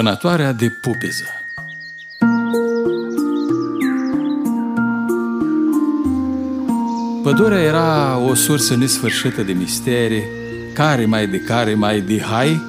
[0.00, 1.24] Vânătoarea de pupeză
[7.22, 10.22] Pădurea era o sursă nesfârșită de misterii,
[10.72, 12.62] care mai de care mai de hai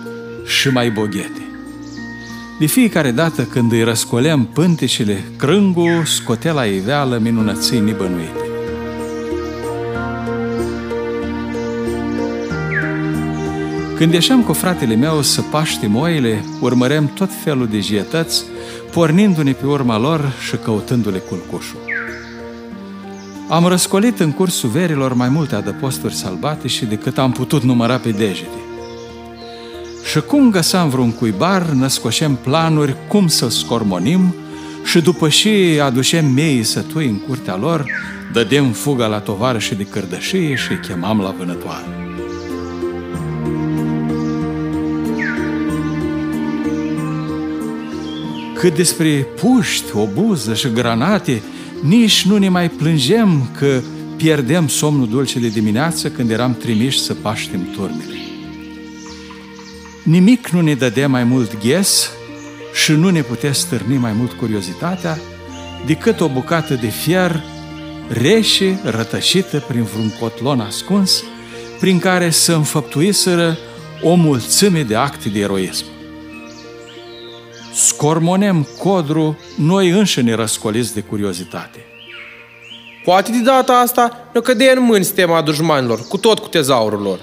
[0.45, 1.41] și mai boghete.
[2.59, 8.40] De fiecare dată când îi răscoleam pântecele, crângul scotea la iveală minunății nibănuite.
[14.01, 18.43] Când ieșeam cu fratele meu să paștim oile, urmăream tot felul de jietăți,
[18.91, 21.79] pornindu-ne pe urma lor și căutându-le culcușul.
[23.49, 28.59] Am răscolit în cursul verilor mai multe adăposturi sălbatice decât am putut număra pe degete.
[30.11, 34.35] Și cum găsam vreun cuibar, născoșem planuri cum să scormonim
[34.83, 37.85] și după și aducem meii sătui în curtea lor,
[38.33, 42.10] dădem fuga la tovarășii de cărdășie și îi chemam la vânătoare.
[48.61, 51.41] Cât despre puști, obuză și granate,
[51.83, 53.81] nici nu ne mai plângem că
[54.15, 58.15] pierdem somnul dulce de dimineață când eram trimiși să paștem turmele.
[60.03, 62.11] Nimic nu ne dădea mai mult ghes
[62.73, 65.19] și nu ne putea stârni mai mult curiozitatea
[65.85, 67.43] decât o bucată de fier
[68.07, 71.23] reșe, rătășită prin vreun cotlon ascuns,
[71.79, 73.57] prin care să înfăptuiseră
[74.01, 75.85] o mulțime de acte de eroism
[77.73, 81.85] scormonem codru noi înșine răscoliți de curiozitate.
[83.03, 87.19] Poate de data asta ne cădea în mâini sistema dușmanilor, cu tot cu tezaurul lor.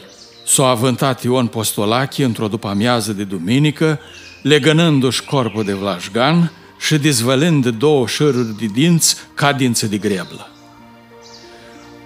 [0.47, 4.01] S-a avântat Ion Postolachi într-o după amiază de duminică,
[4.43, 10.51] legănându-și corpul de vlașgan și dezvălând două șăruri de dinți ca dință de greblă.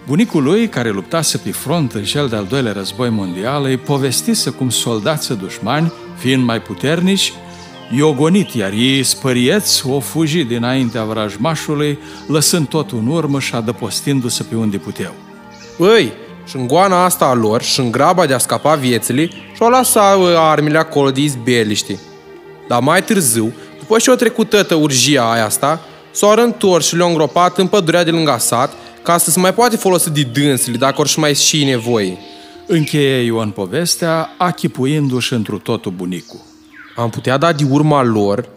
[0.06, 4.70] Bunicul lui, care luptase pe front în cel de-al doilea război mondial, îi povestise cum
[4.70, 7.32] soldații dușmani, fiind mai puternici,
[7.94, 14.42] i-o gonit, iar ei, spărieți, o fugi dinaintea vrajmașului, lăsând totul în urmă și adăpostindu-se
[14.42, 15.14] pe unde puteau.
[15.78, 16.12] Îi,
[16.46, 20.18] și în goana asta a lor și în graba de a scapa viețile, și-au lăsat
[20.36, 21.96] armele acolo de izbeliști.
[22.68, 25.80] Dar mai târziu, după ce o trecut tătă urgia aia asta,
[26.10, 28.72] s-au întors și le-au îngropat în pădurea de lângă sat,
[29.02, 32.18] ca să se mai poate folosi de dânsele dacă or și mai și nevoie.
[32.66, 36.50] Încheie Ion povestea, achipuindu-și întru totul bunicul
[36.96, 38.48] am putea da de urma lor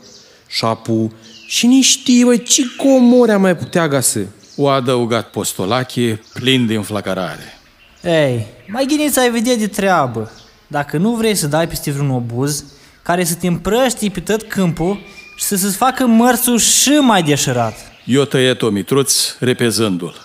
[0.47, 1.13] șapu
[1.47, 4.19] și nici știe, băi, ce comori am mai putea găsi.
[4.55, 7.59] O adăugat postolache plin de înflăcărare.
[8.03, 10.31] Ei, mai ghiniți ai vedea de treabă.
[10.67, 12.63] Dacă nu vrei să dai peste vreun obuz,
[13.03, 14.99] care să te împrăști pe tot câmpul
[15.35, 17.77] și să se facă mărsul și mai deșerat.
[18.05, 20.24] Eu tăiet o mitruț repezându-l.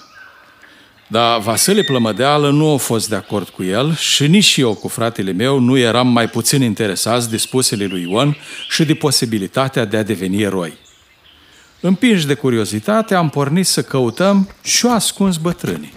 [1.12, 5.32] Dar Vasile Plămădeală nu a fost de acord cu el și nici eu cu fratele
[5.32, 8.36] meu nu eram mai puțin interesați de spusele lui Ion
[8.68, 10.72] și de posibilitatea de a deveni eroi.
[11.80, 15.92] Împinși de curiozitate, am pornit să căutăm și o ascuns bătrânii.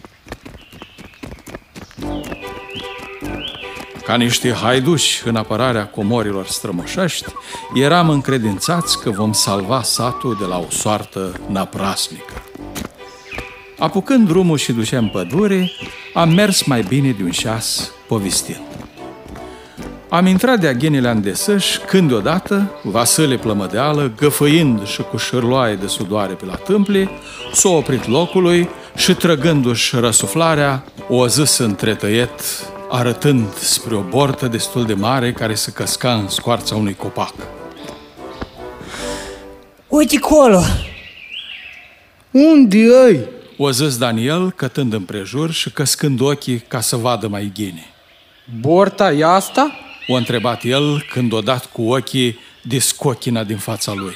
[4.05, 7.25] Ca niște haiduși în apărarea comorilor strămoșești,
[7.73, 12.33] eram încredințați că vom salva satul de la o soartă naprasnică.
[13.83, 15.71] Apucând drumul și duceam pădure,
[16.13, 18.61] am mers mai bine de un șas povestind.
[20.09, 26.33] Am intrat de aghenile andesăși când deodată Vasile Plămădeală, găfăind și cu șârloaie de sudoare
[26.33, 27.09] pe la tâmple,
[27.53, 32.41] s-a oprit locului și trăgându-și răsuflarea, o zis între tăiet,
[32.89, 37.33] arătând spre o bortă destul de mare care se căsca în scoarța unui copac.
[39.87, 40.61] Uite acolo!
[42.31, 43.41] Unde ai?
[43.65, 47.85] O zis Daniel, cătând împrejur și căscând ochii ca să vadă mai ghine.
[48.59, 49.71] Borta e asta?
[50.07, 54.13] O întrebat el când o dat cu ochii de scochina din fața lui.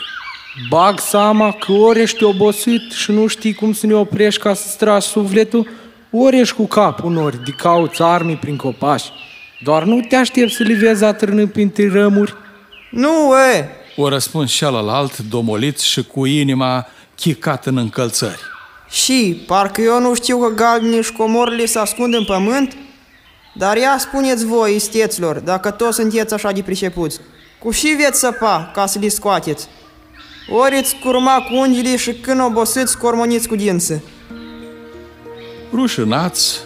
[0.70, 4.68] Bag seama că ori ești obosit și nu știi cum să ne oprești ca să
[4.68, 5.68] stragi sufletul,
[6.12, 9.12] ori ești cu capul nori de cauți armii prin copaci.
[9.64, 12.34] Doar nu te aștept să le vezi atârnând printre rămuri.
[12.92, 13.70] Nu, e!
[13.96, 18.56] O răspuns celălalt, domolit și cu inima chicat în încălțări.
[18.90, 22.78] Și, parcă eu nu știu că galbenii și comorile se ascund în pământ?
[23.56, 27.20] Dar ia spuneți voi, isteților, dacă toți sunteți așa de pricepuți,
[27.60, 29.68] cu și veți săpa ca să le scoateți?
[30.50, 34.04] Ori îți curma cu unghiile și când obosiți, scormoniți cu dință.
[35.74, 36.60] Rușinați,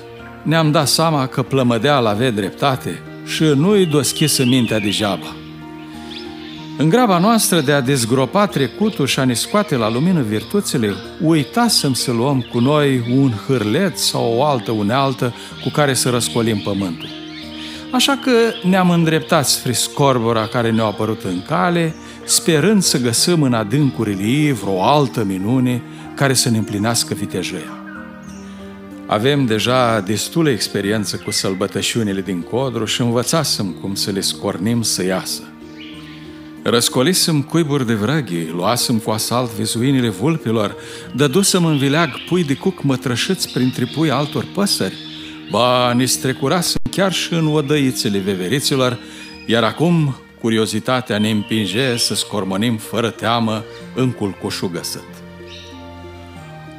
[0.44, 5.36] ne-am dat seama că plămădeala avea dreptate și nu-i doschisă mintea degeaba.
[6.82, 10.94] În graba noastră de a dezgropa trecutul și a ne scoate la lumină virtuțile,
[11.24, 15.34] uitasem să luăm cu noi un hârleț sau o altă unealtă
[15.64, 17.08] cu care să răscolim pământul.
[17.92, 18.32] Așa că
[18.68, 21.96] ne-am îndreptat spre scorbura care ne-a apărut în cale,
[22.26, 25.82] sperând să găsăm în adâncurile ei vreo altă minune
[26.16, 27.78] care să ne împlinească vitejăia.
[29.06, 35.04] Avem deja destulă experiență cu sălbătășiunile din codru și învățasem cum să le scornim să
[35.04, 35.51] iasă.
[36.64, 40.76] Răscolisem cuiburi de vrăghi, luasem cu asalt vizuinile vulpilor,
[41.16, 44.96] dădusem în vileag pui de cuc mătrășiți printre pui altor păsări,
[45.50, 49.00] ba, ne strecurasem chiar și în odăițele veveriților,
[49.46, 53.64] iar acum curiozitatea ne împinge să scormonim fără teamă
[53.96, 55.08] în culcușul găsăt.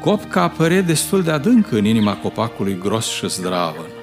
[0.01, 4.02] Copca apăre destul de adânc în inima copacului gros și zdravăn.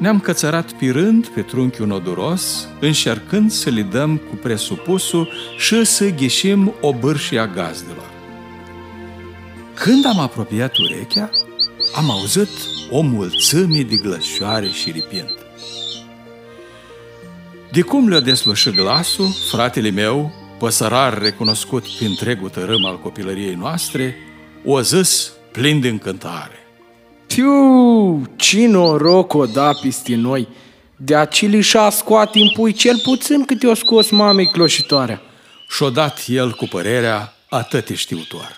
[0.00, 6.74] Ne-am cățărat pirând pe trunchiul noduros, încercând să li dăm cu presupusul și să ghișim
[6.80, 8.10] o bârșie a gazdelor.
[9.74, 11.30] Când am apropiat urechea,
[11.94, 12.48] am auzit
[12.90, 15.34] o mulțime de glășoare și ripind.
[17.72, 24.16] De cum le-a deslușit glasul, fratele meu, păsărar recunoscut prin întregul tărâm al copilăriei noastre,
[24.64, 26.59] o zis plin de încântare.
[27.34, 30.48] Tiu, ce noroc o da peste noi!
[30.96, 35.22] De acili și-a scoat în pui cel puțin cât o scos mamei cloșitoarea.
[35.68, 38.54] Și-o dat el cu părerea atât știutoare.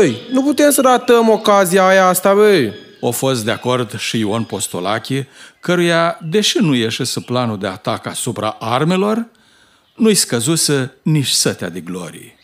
[0.00, 2.72] Ei, nu putem să ratăm ocazia aia asta, băi.
[3.00, 5.28] O fost de acord și Ion Postolache,
[5.60, 9.26] căruia, deși nu ieșise planul de atac asupra armelor,
[9.96, 12.34] nu-i scăzuse nici sătea de glorie.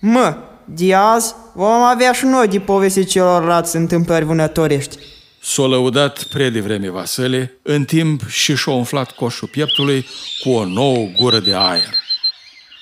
[0.00, 4.98] Mă, de azi vom avea și noi de povesti celorlalți întâmplări vânătorești.
[5.42, 10.06] S-a lăudat pre devreme Vasile, în timp și și-a umflat coșul pieptului
[10.42, 11.94] cu o nouă gură de aer.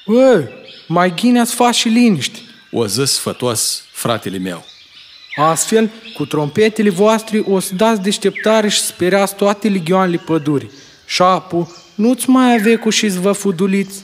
[0.06, 0.48] Bă,
[0.88, 2.40] mai ghine ați faci și liniști.
[2.70, 4.64] O zis sfătos fratele meu.
[5.36, 10.70] Astfel, cu trompetele voastre o să dați deșteptare și sperați toate legioanele pădurii.
[11.06, 14.02] Șapu, nu-ți mai ave cu și vă fuduliți?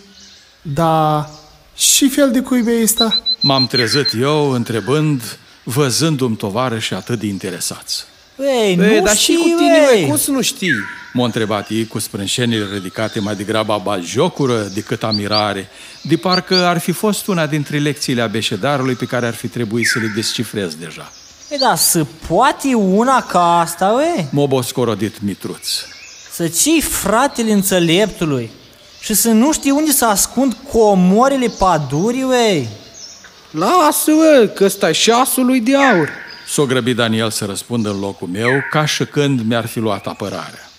[0.63, 1.31] Da,
[1.77, 3.23] și fel de cuibe ăsta?
[3.41, 8.05] M-am trezit eu întrebând, văzându-mi tovarăși atât de interesați.
[8.65, 9.85] Ei, nu Ei, dar și știi, cu tine, ei.
[9.95, 10.73] băi, cum să nu știi?
[11.13, 15.69] M-a întrebat ei cu sprânșenile ridicate mai degrabă jocură decât amirare,
[16.03, 19.99] de parcă ar fi fost una dintre lecțiile abeședarului pe care ar fi trebuit să
[19.99, 21.13] le descifrez deja.
[21.51, 24.29] Ei, da, să poate una ca asta, ue?
[24.31, 25.69] M-a boscorodit Mitruț.
[26.33, 28.51] Să cii fratele înțeleptului
[29.07, 32.69] și să nu știi unde să ascund comorile padurii, ue?
[33.51, 36.09] Lasă, bă, că ăsta șasul lui de aur.
[36.49, 40.71] S-o grăbit Daniel să răspundă în locul meu, ca și când mi-ar fi luat apărarea.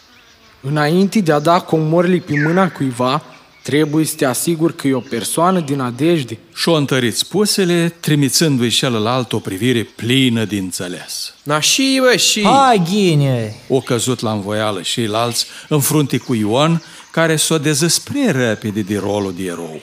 [0.61, 3.23] Înainte de a da comorile pe mâna cuiva,
[3.63, 6.37] trebuie să te asiguri că e o persoană din adejde.
[6.53, 11.33] Și-o întărit spusele, trimițându-i celălalt o privire plină de înțeles.
[11.43, 12.43] Na și, bă, și...
[12.43, 13.55] Hai, ghine!
[13.67, 16.81] O căzut la învoială și ceilalți în frunte cu Ion,
[17.17, 19.81] care s-o dezăspre repede de rolul de erou.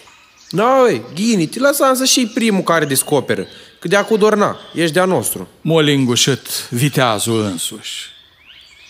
[0.51, 3.47] Da, băi, Ghini, te lăsam să și primul care descoperă.
[3.81, 5.49] Că de acu dorna, ești de-a nostru.
[5.61, 8.09] M-a lingușit viteazul însuși.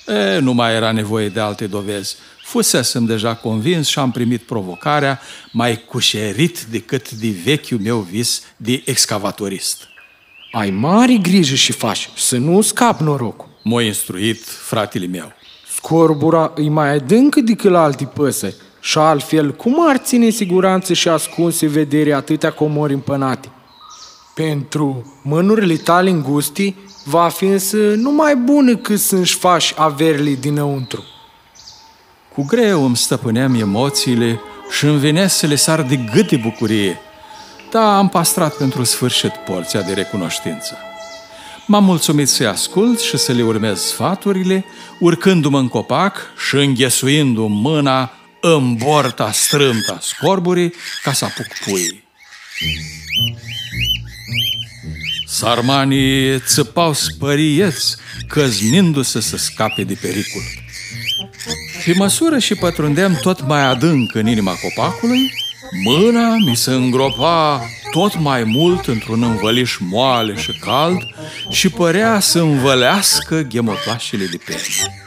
[0.06, 2.16] E, nu mai era nevoie de alte dovezi.
[2.42, 5.20] Fusesem deja convins și am primit provocarea
[5.52, 9.88] mai cușerit decât de vechiul meu vis de excavatorist.
[10.52, 13.48] Ai mare grijă și faci, să nu scap norocul.
[13.62, 15.32] M-a instruit fratele meu.
[15.86, 20.92] Scorbura îi mai adâncă decât la alte păsări și altfel, cum ar ține în siguranță
[20.92, 23.48] și ascunse vedere atâtea comori împănate?
[24.34, 26.74] Pentru mânurile tale îngusti,
[27.04, 31.04] va fi însă numai bună cât să-și faci averile dinăuntru.
[32.34, 36.98] Cu greu îmi stăpâneam emoțiile și îmi venea să le sar de gât de bucurie,
[37.70, 40.76] dar am pastrat pentru sfârșit porția de recunoștință.
[41.66, 44.64] M-am mulțumit să-i ascult și să le urmez sfaturile,
[44.98, 46.16] urcându-mă în copac
[46.48, 52.04] și înghesuindu-mi mâna în borta strâmtă a scorburii ca să apuc puii.
[55.26, 57.96] Sarmanii țăpau spărieți,
[58.28, 60.42] căznindu-se să scape de pericol.
[61.84, 65.32] Pe măsură și pătrundeam tot mai adânc în inima copacului,
[65.84, 67.62] mâna mi se îngropa
[67.94, 70.98] tot mai mult într-un învăliș moale și cald
[71.48, 75.04] și părea să învălească ghemotlașele de perne.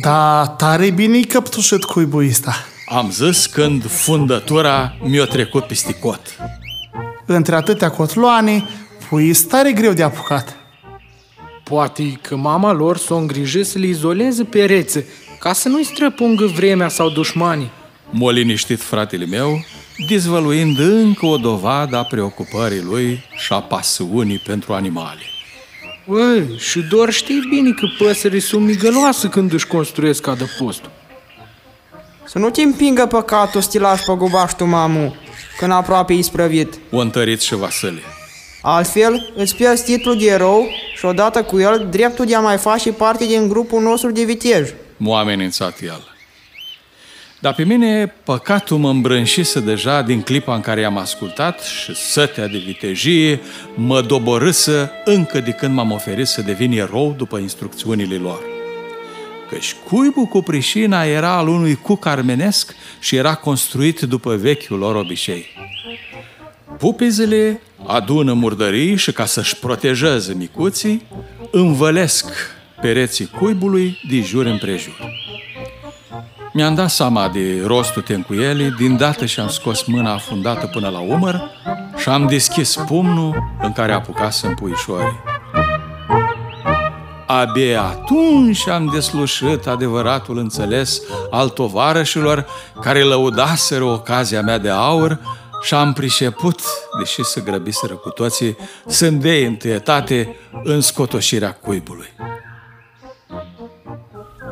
[0.00, 2.66] Da, tare bine-i căptușit cuibul ăsta.
[2.88, 6.20] Am zis când fundătura mi-a trecut peste cot.
[7.26, 8.68] Între atâtea cotloane,
[9.08, 10.56] pui tare greu de apucat.
[11.64, 15.06] Poate că mama lor s-o îngrijă să le izoleze perețe,
[15.38, 17.70] ca să nu-i străpungă vremea sau dușmanii.
[18.10, 19.64] M-a liniștit fratele meu,
[20.08, 25.22] dezvăluind încă o dovadă a preocupării lui și a pasiunii pentru animale.
[26.06, 30.90] Băi, și doar știi bine că păsării sunt migăloase când își construiesc adăpostul.
[32.24, 35.14] Să nu te împingă păcatul să te lași pe gubaștul mamu,
[35.58, 36.78] când aproape isprăvit.
[36.90, 38.00] O întărit și Vasile.
[38.62, 42.92] Altfel, îți pierzi titlul de erou și odată cu el dreptul de a mai face
[42.92, 44.70] parte din grupul nostru de vitej.
[44.96, 46.13] M-a amenințat el.
[47.44, 52.46] Dar pe mine păcatul mă îmbrânșise deja din clipa în care am ascultat și sătea
[52.46, 53.40] de vitejie
[53.74, 58.40] mă doborâsă încă de când m-am oferit să devin erou după instrucțiunile lor.
[59.50, 64.94] Căci cuibul cu prișina era al unui cuc armenesc și era construit după vechiul lor
[64.94, 65.46] obicei.
[66.78, 71.06] Pupizele adună murdării și ca să-și protejeze micuții,
[71.50, 72.26] învălesc
[72.80, 75.22] pereții cuibului de jur împrejur.
[76.56, 81.50] Mi-am dat seama de rostul tencuielii, din dată și-am scos mâna afundată până la umăr
[81.96, 85.22] și am deschis pumnul în care apucasem puișorii.
[87.26, 92.46] Abia atunci am deslușit adevăratul înțeles al tovarășilor
[92.80, 95.20] care lăudaseră ocazia mea de aur
[95.62, 96.60] și am priceput,
[96.98, 98.56] deși se grăbiseră cu toții,
[98.86, 102.08] să îndei întâietate în scotoșirea cuibului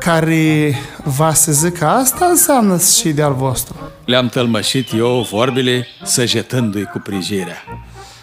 [0.03, 3.75] care va să zică asta înseamnă și de al vostru.
[4.05, 7.63] Le-am tălmășit eu vorbile, săjetându-i cu prijirea.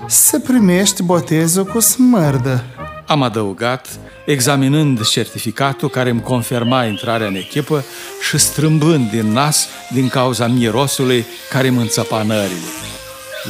[0.06, 2.64] Se primește botezul cu smârdă.
[3.06, 3.88] Am adăugat,
[4.26, 7.84] examinând certificatul care îmi confirma intrarea în echipă
[8.28, 12.70] și strâmbând din nas din cauza mirosului care îmi înțăpa nările.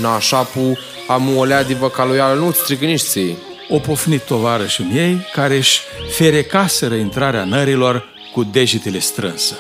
[0.01, 3.37] Nașapu, am o lea de văcaloială, nu-ți strigă nici ții.
[3.69, 9.55] O pofnit tovarășii miei care își ferecaseră intrarea nărilor cu degetele strânse.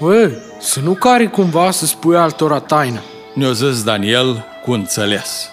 [0.00, 3.00] Bă, să nu cari cumva să spui altora taină.
[3.34, 5.48] Ne-o zis Daniel cu înțeles.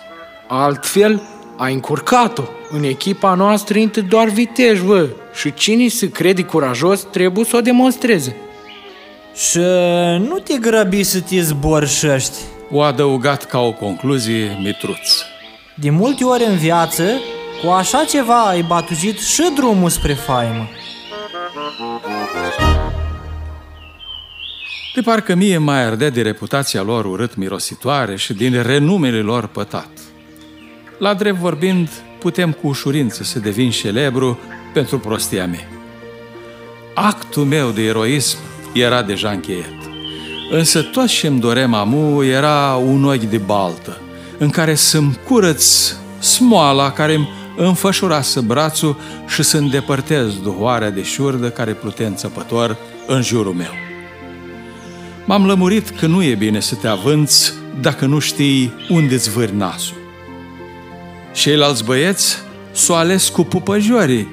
[0.48, 1.22] Altfel,
[1.58, 2.44] ai încurcat-o.
[2.70, 5.10] În echipa noastră intră doar vitej, bă.
[5.34, 8.36] Și cine se crede curajos trebuie să o demonstreze.
[9.36, 9.60] Și
[10.18, 12.38] nu te grăbi să te zborșești.
[12.72, 15.10] O adăugat ca o concluzie Mitruț.
[15.76, 17.04] De multe ori în viață,
[17.64, 20.70] cu așa ceva ai batujit și drumul spre faimă.
[24.96, 29.90] De parcă mie mai ardea de reputația lor urât mirositoare și din renumele lor pătat.
[30.98, 31.90] La drept vorbind,
[32.20, 34.40] putem cu ușurință să devin celebru
[34.74, 35.68] pentru prostia mea.
[36.94, 38.38] Actul meu de eroism
[38.74, 39.80] era deja încheiat.
[40.52, 44.02] Însă tot ce îmi dorem amu era un ochi de baltă,
[44.38, 47.30] în care să-mi curăț smoala care îmi
[47.66, 52.78] înfășurase brațul și să îndepărtez duhoarea de șurdă care plutea înțăpător
[53.08, 53.72] în jurul meu.
[55.26, 59.56] M-am lămurit că nu e bine să te avânți dacă nu știi unde îți vâri
[59.56, 59.96] nasul.
[61.34, 62.38] Ceilalți băieți
[62.72, 64.28] s-o ales cu pupăjorii,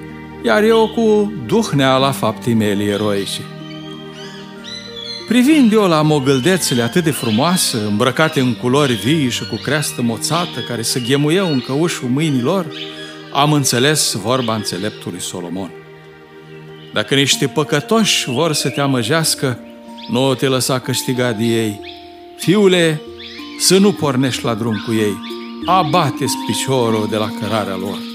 [0.44, 3.40] iar eu cu duhnea la faptii mele eroice.
[5.28, 10.60] Privind eu la mogâldețele atât de frumoase, îmbrăcate în culori vii și cu creastă moțată,
[10.68, 12.66] care se ghemuiau în căușul mâinilor,
[13.38, 15.70] am înțeles vorba înțeleptului Solomon.
[16.92, 19.58] Dacă niște păcătoși vor să te amăjească,
[20.10, 21.80] nu te lăsa câștiga de ei.
[22.36, 23.00] Fiule,
[23.60, 25.14] să nu pornești la drum cu ei,
[25.66, 28.07] abate-ți piciorul de la cărarea lor.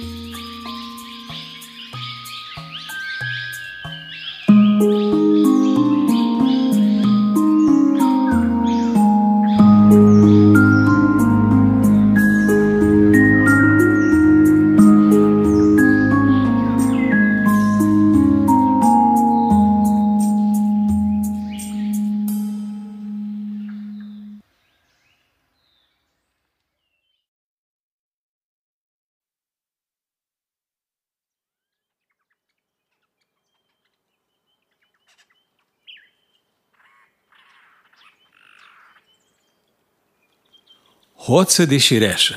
[41.34, 42.36] Hoță de șireșă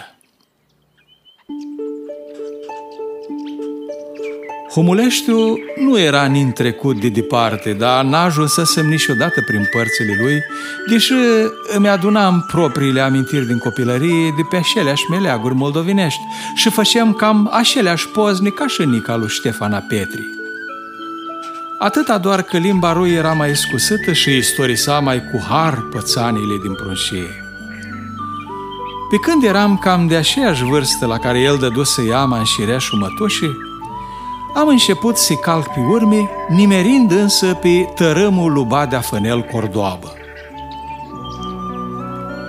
[4.71, 5.39] Humuleștiu
[5.77, 10.43] nu era nin trecut de departe, dar n-a ajunsesem niciodată prin părțile lui,
[10.89, 11.13] deși
[11.75, 16.21] îmi adunam propriile amintiri din copilărie de pe aceleași meleaguri moldovinești
[16.55, 20.27] și făceam cam aceleași pozne ca și Nica lui Ștefana Petri.
[21.79, 26.75] Atâta doar că limba lui era mai scusită și istorisa mai cu har pățanile din
[26.75, 27.46] prunșie.
[29.11, 33.57] Pe când eram cam de aceeași vârstă la care el dăduse iama în șireașul mătușii,
[34.55, 40.13] am început să calc pe urme, nimerind însă pe tărâmul lui Badea Fănel Cordoabă.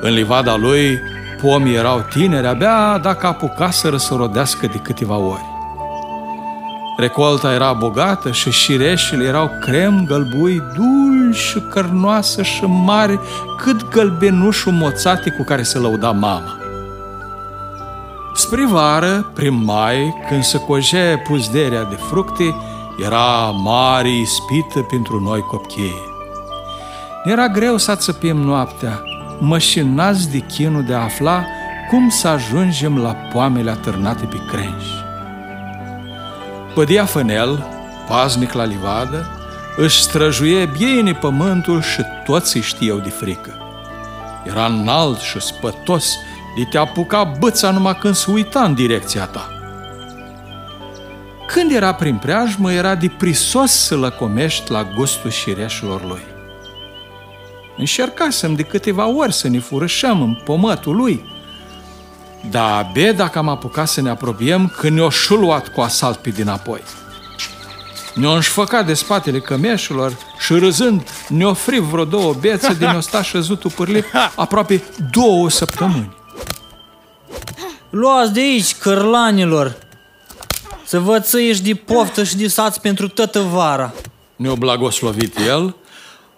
[0.02, 1.00] În livada lui,
[1.42, 5.57] pomii erau tineri, abia dacă apucaseră să rodească de câteva ori.
[6.98, 13.20] Recolta era bogată și șireșile erau crem gălbui dulci și cărnoasă și mare,
[13.58, 16.58] cât gălbenușul moțate cu care se lăuda mama.
[18.36, 22.56] Spre vară, prin mai, când se cojea puzderea de fructe,
[23.06, 25.96] era mare ispită pentru noi copchii.
[27.24, 29.02] Era greu să țăpim noaptea,
[29.40, 31.46] mășinați de chinul de a afla
[31.90, 35.07] cum să ajungem la poamele atârnate pe crenși.
[36.78, 37.66] Pădea fânel,
[38.08, 39.26] paznic la livadă,
[39.78, 43.58] își străjuie bine pământul și toți îi știau de frică.
[44.46, 46.18] Era înalt și spătos,
[46.58, 49.50] de te apuca băța numai când se uita în direcția ta.
[51.48, 56.24] Când era prin preajmă, era de prisos să lăcomești la gustul șireșilor lui.
[57.78, 61.26] Încercasem de câteva ori să ne furășăm în pomătul lui,
[62.50, 66.82] dar abia dacă am apucat să ne apropiem când ne-o șuluat cu asalt pe dinapoi.
[68.16, 73.22] Ne-o înșfăcat de spatele cămeșilor și râzând ne-o ofri vreo două bețe de ne-o sta
[73.22, 76.16] șăzutul pârlip aproape două săptămâni.
[77.90, 79.78] Luați de aici, cărlanilor!
[80.86, 83.94] Să vă țăiești de poftă și de sați pentru toată vara.
[84.36, 85.76] Ne-o blagoslovit el,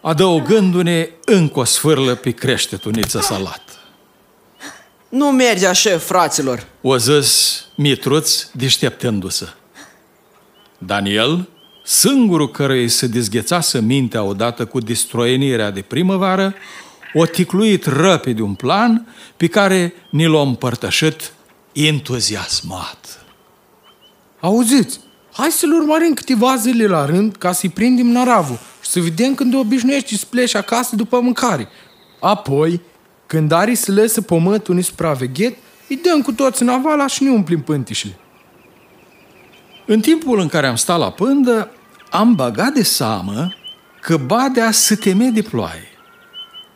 [0.01, 3.68] adăugându-ne încă o sfârlă pe creștetuniță salat.
[5.09, 6.67] Nu merge așa, fraților.
[6.81, 9.47] O zis Mitruț, deșteptându-se.
[10.77, 11.49] Daniel,
[11.83, 16.53] singurul căruia se dezghețase mintea odată cu distroienirea de primăvară,
[17.13, 21.33] o ticluit răpid un plan pe care ni l-a împărtășit
[21.71, 23.25] entuziasmat.
[24.39, 24.99] Auziți,
[25.33, 29.53] hai să-l urmărim câteva zile la rând ca să-i prindem naravul și să vedem când
[29.53, 31.67] obișnuiești să pleci acasă după mâncare.
[32.19, 32.81] Apoi,
[33.29, 35.57] când are să lăsă pământul nesupraveghet,
[35.89, 38.17] îi dăm cu toți în avala și ne umplim pântișile.
[39.85, 41.71] În timpul în care am stat la pândă,
[42.09, 43.53] am băgat de seamă
[44.01, 45.87] că badea se teme de ploaie.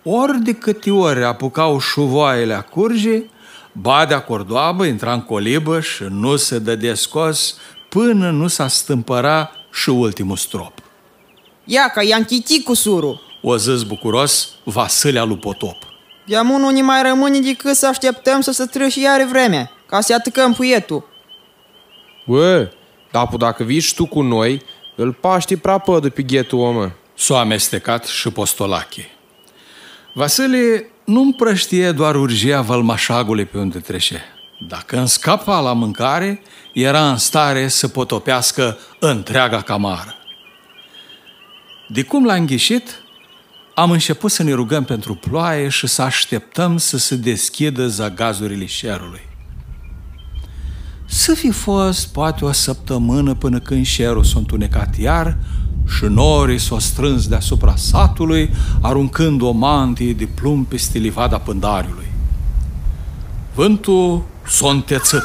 [0.03, 3.23] Ori de câte ori apucau șuvoaiele a curge,
[3.71, 7.55] badea cordoabă intra în colibăș și nu se dă de scos
[7.89, 10.73] până nu s-a stâmpăra și ultimul strop.
[11.63, 13.21] Ia că i-am chitit cu surul.
[13.41, 15.92] O zis bucuros Vasilea lui Potop.
[16.25, 20.13] De nu ne mai rămâne decât să așteptăm să se trăși iar vremea, ca să
[20.13, 21.07] atâcăm puietul.
[22.25, 22.69] Bă,
[23.13, 24.61] Dapu, dacă vii și tu cu noi,
[24.95, 26.95] îl paști prea pădă pe ghetul omă.
[27.17, 29.09] S-a amestecat și postolache.
[30.13, 34.23] Vasile nu împrăștie doar urgia vălmașagului pe unde trece.
[34.67, 36.41] Dacă în scapa la mâncare,
[36.73, 40.15] era în stare să potopească întreaga camară.
[41.87, 43.02] De cum l-a înghișit,
[43.73, 49.21] am început să ne rugăm pentru ploaie și să așteptăm să se deschidă zagazurile șerului.
[51.05, 55.37] Să fi fost poate o săptămână până când șerul s-a întunecat iar
[55.87, 58.49] și norii s-au strâns deasupra satului,
[58.81, 62.07] aruncând o mantie de plumb peste livada pândariului.
[63.53, 65.23] Vântul s-a întețit,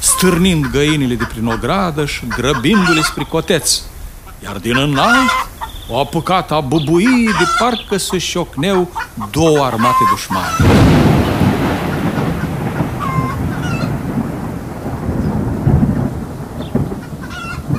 [0.00, 3.80] stârnind găinile de prin ogradă și grăbindu-le spre coteț,
[4.42, 5.48] iar din înalt
[5.90, 8.88] o apucat a bubui de parcă să șocneu
[9.30, 10.46] două armate dușmane.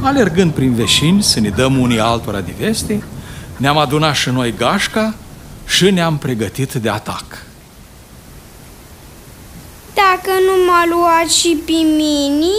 [0.04, 3.04] Alergând prin veșini să ne dăm unii altora de veste,
[3.58, 5.13] ne-am adunat și noi gașca
[5.67, 7.45] și ne-am pregătit de atac.
[9.93, 12.56] Dacă nu m-a luat și pe mine,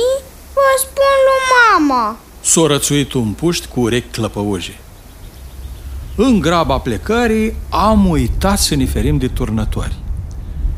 [0.54, 1.42] vă spun lui
[1.88, 2.16] mama.
[2.40, 4.76] S-a rățuit un puști cu urechi clăpăuge.
[6.16, 9.94] În graba plecării am uitat să ne ferim de turnători.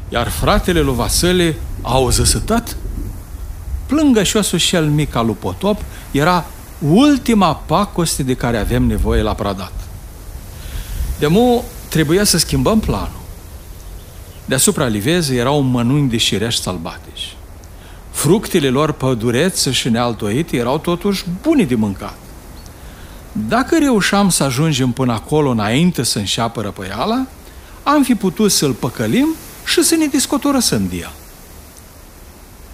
[0.09, 2.77] Iar fratele lui Vasile a auzăsătat?
[3.87, 6.44] Plângășosul și el mic al lui Potop era
[6.88, 9.73] ultima pacoste de care avem nevoie la Pradat.
[11.18, 13.23] De mu trebuia să schimbăm planul.
[14.44, 17.37] Deasupra livezei erau mănuni de șirești sălbatici.
[18.11, 22.16] Fructele lor pădurețe și nealtoite erau totuși bune de mâncat.
[23.37, 27.27] Dacă reușeam să ajungem până acolo înainte să înșeapă răpăiala,
[27.83, 29.35] am fi putut să-l păcălim
[29.66, 31.12] și să ne discotoră sândia.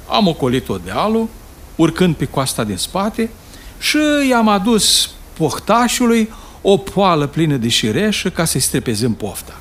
[0.08, 1.28] Am ocolit-o dealul,
[1.76, 3.30] urcând pe coasta din spate
[3.78, 9.56] și i-am adus pohtașului o poală plină de șireșă ca să-i strepezim pofta.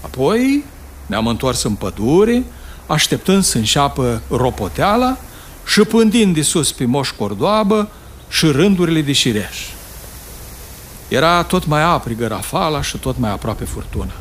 [0.00, 0.64] Apoi
[1.06, 2.44] ne-am întors în pădure,
[2.86, 5.16] așteptând să înșeapă ropoteala
[5.66, 7.90] și pândind de sus pe moș cordoabă
[8.28, 9.75] și rândurile de șireș.
[11.08, 14.12] Era tot mai aprigă rafala și tot mai aproape furtuna.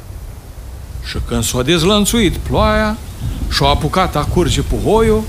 [1.10, 2.98] Și când s-a dezlănțuit ploaia
[3.50, 5.24] și-a apucat a curge puhoiul,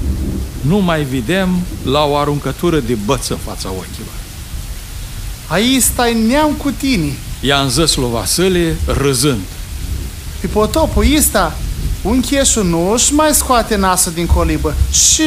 [0.60, 4.14] nu mai vedem la o aruncătură de băță în fața ochilor.
[5.46, 7.12] Aici stai neam cu tine.
[7.40, 9.44] I-a zis lui Vasile, râzând.
[10.40, 11.56] Pe potopul ăsta,
[12.02, 15.22] un cheșu nu își mai scoate nasul din colibă și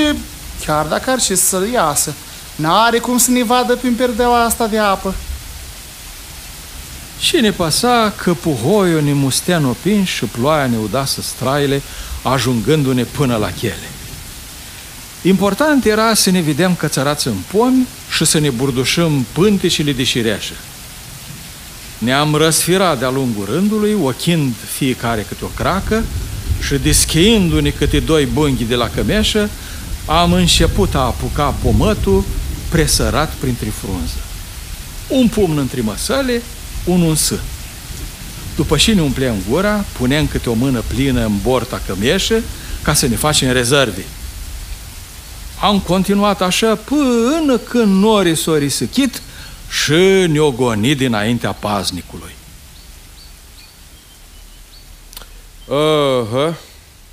[0.66, 2.14] chiar dacă ar și să iasă,
[2.56, 5.16] n-are cum să ne vadă prin perdeaua asta de apă.
[7.20, 11.82] Și ne păsa că puhoiul ne mustea în opin și ploaia ne udasă straile,
[12.22, 13.90] ajungându-ne până la chele.
[15.22, 20.54] Important era să ne vedem cățărați în pomi și să ne burdușăm pântecile de șireașă.
[21.98, 26.04] Ne-am răsfirat de-a lungul rândului, ochind fiecare câte o cracă
[26.62, 29.50] și descheindu-ne câte doi bunghi de la cămeșă,
[30.06, 32.24] am început a apuca pomătul
[32.70, 34.20] presărat printre frunză.
[35.08, 36.42] Un pumn între măsăle,
[36.86, 37.40] unul în sân.
[38.56, 42.42] După și ne umpleam gura, puneam câte o mână plină în borta cămeșă
[42.82, 44.06] ca să ne facem rezerve.
[45.62, 49.22] Am continuat așa până când norii s-au risicit
[49.70, 52.36] și ne-o gonit dinaintea paznicului.
[55.66, 56.54] Uh-huh.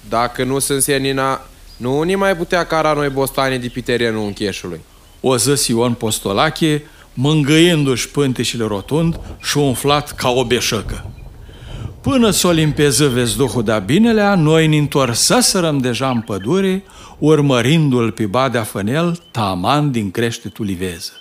[0.08, 4.80] Dacă nu sunt senina, nu ni mai putea cara noi bostane de pe terenul încheșului.
[5.20, 6.82] O zis Ion Postolache,
[7.16, 11.10] mângâindu-și pânteșile rotund și umflat ca o beșăcă.
[12.00, 16.84] Până s-o limpeză vezduhul de-a binelea, noi ne întorsăsărăm deja în pădure,
[17.18, 21.12] urmărindu-l pe Badea Fănel, taman din creștetul liveză.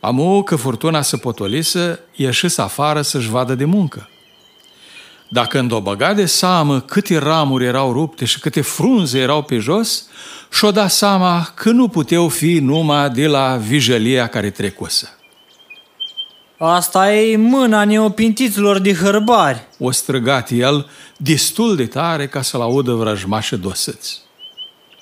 [0.00, 4.08] Amu că furtuna să potolisă, ieșis afară să-și vadă de muncă.
[5.32, 9.58] Dacă când o băga de seamă câte ramuri erau rupte și câte frunze erau pe
[9.58, 10.06] jos,
[10.50, 15.08] și-o da seama că nu puteau fi numai de la vijelia care trecusă.
[16.58, 19.66] Asta e mâna neopintiților de hărbari.
[19.78, 24.20] O străgat el destul de tare ca să-l audă vrăjmașă dosăți.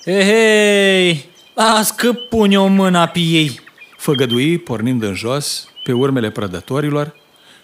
[0.03, 3.59] Ehei, las că pune o mână pe ei.
[3.97, 7.19] Făgădui, pornind în jos, pe urmele prădătorilor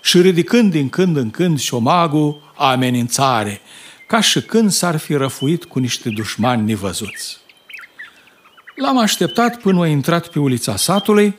[0.08, 3.62] și ridicând din când în când șomagul amenințare,
[4.08, 7.38] ca și când s-ar fi răfuit cu niște dușmani nevăzuți.
[8.76, 11.36] L-am așteptat până a intrat pe ulița satului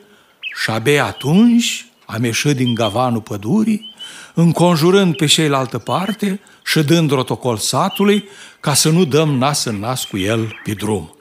[0.62, 3.94] și abia atunci am ieșit din gavanul pădurii,
[4.34, 8.28] înconjurând pe ceilaltă parte și dând rotocol satului
[8.60, 11.16] ca să nu dăm nas în nas cu el pe drum.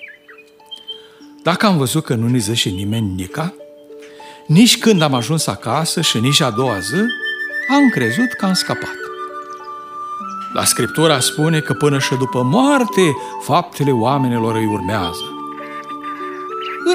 [1.44, 3.54] Dacă am văzut că nu ne zășe nimeni nica,
[4.48, 7.02] nici când am ajuns acasă și nici a doua zi,
[7.70, 8.96] am crezut că am scăpat.
[10.54, 15.24] La Scriptura spune că până și după moarte faptele oamenilor îi urmează.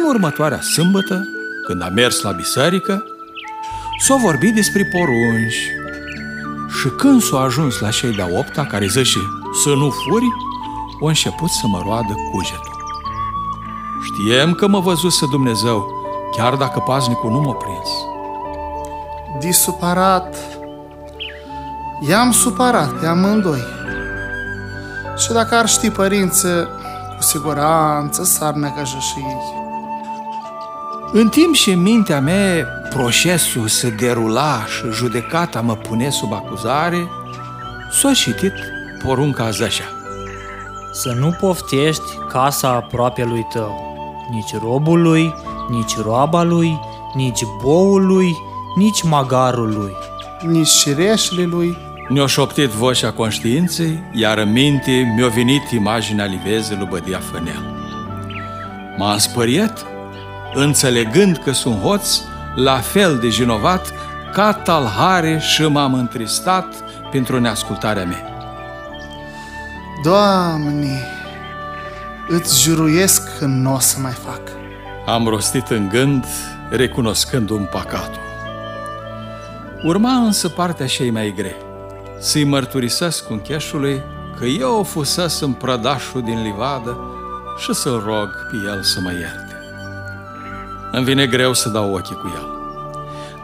[0.00, 1.28] În următoarea sâmbătă,
[1.66, 3.04] când am mers la biserică,
[3.98, 5.70] s-a vorbit despre porunci.
[6.80, 9.18] Și când s-a ajuns la cei de-a opta, care zice
[9.62, 10.26] să nu furi,
[11.00, 12.84] o început să mă roadă cugetul.
[14.02, 15.86] Știem că mă văzuse Dumnezeu,
[16.36, 17.88] chiar dacă paznicul nu m-a prins.
[19.38, 20.36] Disuparat,
[22.08, 23.62] i-am supărat pe amândoi.
[25.16, 26.68] Și dacă ar ști părință,
[27.16, 29.60] cu siguranță s-ar năcăjă și ei.
[31.12, 37.08] În timp ce în mintea mea procesul se derula și judecata mă pune sub acuzare,
[38.00, 38.52] s-a citit
[39.04, 39.84] porunca zășa.
[40.92, 43.96] Să nu poftești casa aproape lui tău,
[44.30, 45.34] nici robului,
[45.70, 46.80] nici roaba lui,
[47.14, 48.36] nici boului,
[48.76, 49.92] nici magarul lui.
[50.46, 51.76] Nici șireșele lui,
[52.12, 57.62] Ne-a șoptit vocea conștiinței, iar în minte mi-a venit imaginea liveze lui Bădia Fănel.
[58.96, 59.86] M-am spăriet,
[60.54, 62.20] înțelegând că sunt hoț
[62.54, 63.92] la fel de vinovat
[64.32, 66.74] ca talhare și m-am întristat
[67.10, 68.26] pentru neascultarea mea.
[70.02, 71.06] Doamne,
[72.28, 74.40] îți juruiesc că nu o să mai fac.
[75.06, 76.24] Am rostit în gând,
[76.70, 78.20] recunoscând un păcatul.
[79.84, 81.56] Urma însă partea cei mai grea,
[82.22, 84.02] să-i mărturisesc cheșului
[84.38, 86.98] că eu fusesc în prădașul din livadă
[87.58, 89.56] și să-l rog pe el să mă ierte.
[90.92, 92.48] Îmi vine greu să dau ochii cu el.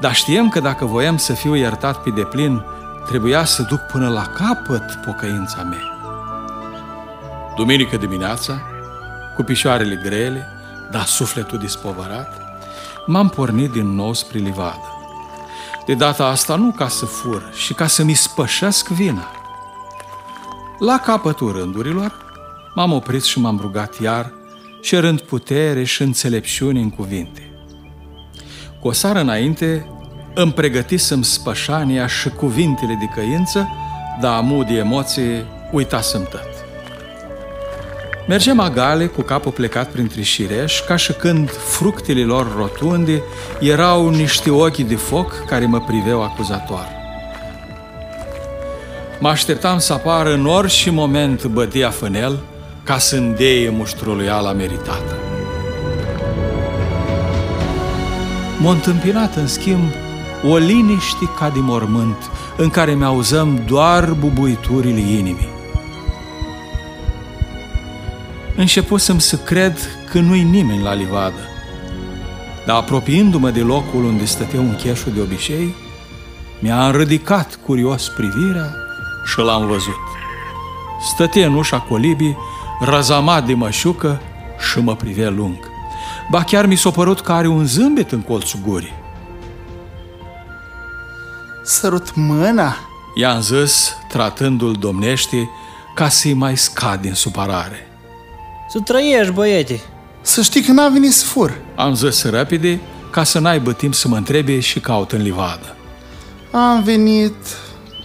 [0.00, 2.64] Dar știam că dacă voiam să fiu iertat pe deplin,
[3.06, 5.98] trebuia să duc până la capăt pocăința mea.
[7.56, 8.60] Duminică dimineața,
[9.36, 10.46] cu picioarele grele,
[10.90, 12.32] dar sufletul dispovărat,
[13.06, 14.97] m-am pornit din nou spre livadă.
[15.88, 19.30] De data asta nu ca să fur, și ca să-mi spășesc vina.
[20.78, 22.12] La capătul rândurilor,
[22.74, 24.32] m-am oprit și m-am rugat iar,
[24.82, 27.50] cerând putere și înțelepciune în cuvinte.
[28.80, 29.86] Cu o sară înainte,
[30.34, 33.68] îmi pregătisem spășania și cuvintele de căință,
[34.20, 36.57] dar amu de emoție uitasem tot.
[38.28, 43.22] Mergem agale cu capul plecat printre șireși, ca și când fructele lor rotunde
[43.60, 46.86] erau niște ochi de foc care mă priveau acuzator.
[49.18, 52.38] Mă așteptam să apară în orice moment bădia fânel
[52.84, 55.16] ca să îndeie muștruluiala meritată.
[58.58, 59.90] M-a întâmpinat, în schimb,
[60.48, 65.47] o liniște ca de mormânt, în care mi-auzăm doar bubuiturile inimii.
[68.58, 69.78] Începusem să cred
[70.10, 71.40] că nu-i nimeni la livadă,
[72.66, 75.74] dar apropiindu-mă de locul unde stătea un cheșul de obicei,
[76.60, 78.74] mi-a înrădicat curios privirea
[79.24, 80.00] și l-am văzut.
[81.14, 82.36] Stătea în ușa colibii,
[82.80, 84.20] răzamat de mășucă
[84.70, 85.58] și mă privea lung.
[86.30, 88.94] Ba chiar mi s-a părut că are un zâmbet în colțul gurii.
[91.64, 92.76] Sărut mâna?
[93.14, 95.50] I-am zis, tratându-l domnește,
[95.94, 97.87] ca să-i mai scad din supărare.
[98.68, 99.80] Să trăiești, băiete!
[100.20, 101.58] Să știi că n-a venit să fur.
[101.76, 105.76] Am zis repede, ca să n-aibă timp să mă întrebe și caut în livadă.
[106.52, 107.34] Am venit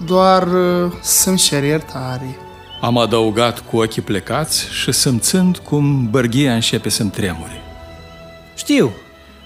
[0.06, 2.38] doar uh, să-mi cer iertare.
[2.82, 7.62] Am adăugat cu ochii plecați și simțând cum bărghia începe să-mi tremure.
[8.56, 8.92] Știu,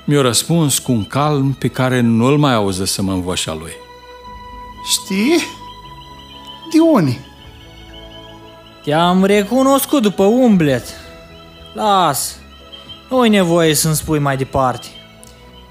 [0.06, 3.72] Mi-a răspuns cu un calm pe care nu-l mai auzăsem în voșa lui.
[4.92, 5.38] Știi?
[6.74, 7.20] De unii.
[8.84, 10.84] te-am recunoscut după umblet.
[11.78, 12.38] Las,
[13.10, 14.88] nu-i nevoie să-mi spui mai departe.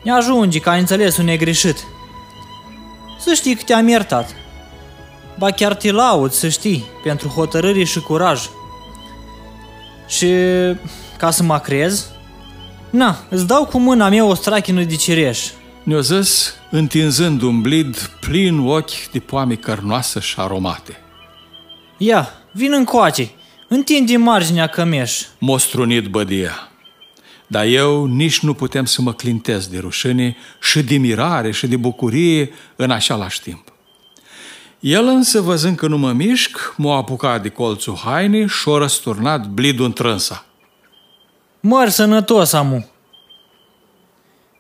[0.03, 1.77] Ne ajunge că ai înțeles un negreșit.
[3.19, 4.35] Să știi că te-am iertat.
[5.39, 8.49] Ba chiar te laud, să știi, pentru hotărâre și curaj.
[10.09, 10.29] Și
[11.19, 12.05] ca să mă crezi,
[12.91, 15.51] na, îți dau cu mâna mea o strachină de cireș.
[15.83, 20.97] Ne-a zis, întinzând un blid plin ochi de poame cărnoase și aromate.
[21.97, 23.31] Ia, vin încoace,
[23.69, 25.23] întinde marginea cămeș.
[25.39, 26.71] M-a strunit bădia.
[27.47, 31.77] Dar eu nici nu putem să mă clintesc de rușine și de mirare și de
[31.77, 33.69] bucurie în același timp.
[34.81, 39.47] El însă, văzând că nu mă mișc, m-a apucat de colțul hainei și a răsturnat
[39.47, 40.45] blidul în trânsa.
[41.61, 42.87] Măr sănătos, amu.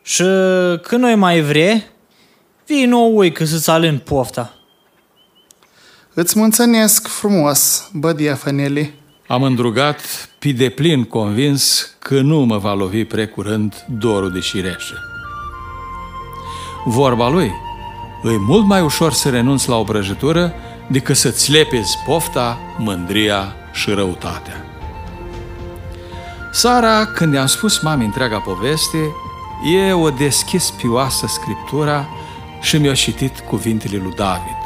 [0.02, 0.24] Și
[0.82, 1.92] când noi mai vre,
[2.66, 4.55] vii nou ui că să-ți alin pofta.
[6.18, 8.94] Îți mulțumesc frumos, bădia Făneli.
[9.26, 10.00] Am îndrugat,
[10.38, 14.94] pe deplin convins că nu mă va lovi precurând dorul de șireșă.
[16.84, 17.52] Vorba lui,
[18.24, 20.54] e mult mai ușor să renunți la o prăjitură
[20.86, 24.64] decât să-ți lepezi pofta, mândria și răutatea.
[26.52, 28.98] Sara, când i-am spus mami întreaga poveste,
[29.74, 32.08] e o deschis pioasă scriptura
[32.60, 34.65] și mi-a citit cuvintele lui David.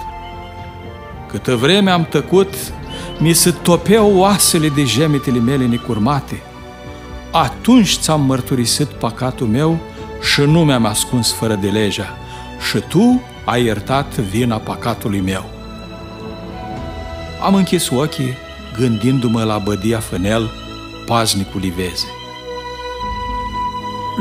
[1.30, 2.54] Câtă vreme am tăcut,
[3.18, 6.42] mi se topeau oasele de gemetele mele necurmate.
[7.30, 9.78] Atunci ți-am mărturisit păcatul meu
[10.22, 12.16] și nu mi-am ascuns fără de legea.
[12.70, 15.44] Și tu ai iertat vina păcatului meu.
[17.42, 18.36] Am închis ochii,
[18.78, 20.50] gândindu-mă la bădia Fânel,
[21.06, 22.06] paznicul Iveze.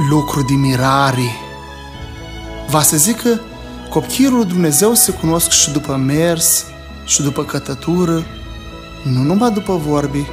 [0.09, 1.35] Lucru de mirare.
[2.69, 3.39] Va să zic că
[3.89, 6.65] copchirul lui Dumnezeu se cunosc și după mers,
[7.09, 8.23] și după cătătură,
[9.03, 10.27] nu numai după vorbi.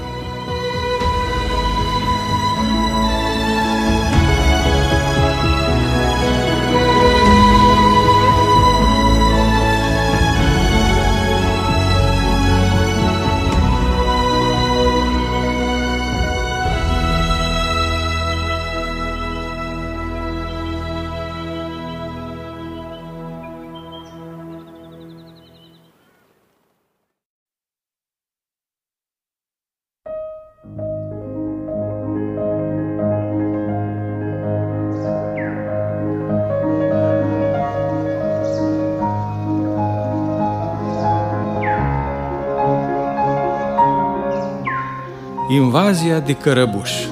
[45.77, 47.09] Invazia de cărăbuși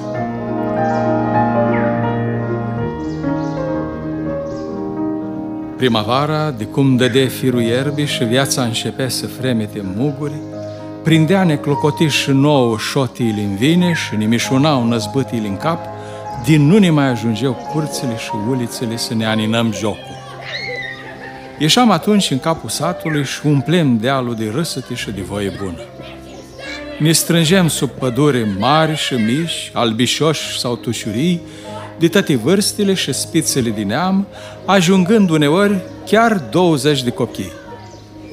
[5.77, 10.33] Primăvara, de cum dădea firul ierbii și viața începea să fremete în muguri,
[11.03, 15.79] prindea neclocotiși și nouă șotiile în vine și nimișunau năzbâtiile în cap,
[16.45, 20.15] din nu ne mai ajungeau curțile și ulițele să ne aninăm jocul.
[21.57, 25.94] Ieșeam atunci în capul satului și umplem dealul de râsăte și de voie bună.
[26.97, 31.41] Ne strângem sub pădure mari și mici, albișoși sau tușurii,
[31.99, 34.27] de toate vârstele și spițele din neam,
[34.65, 37.51] ajungând uneori chiar 20 de copii.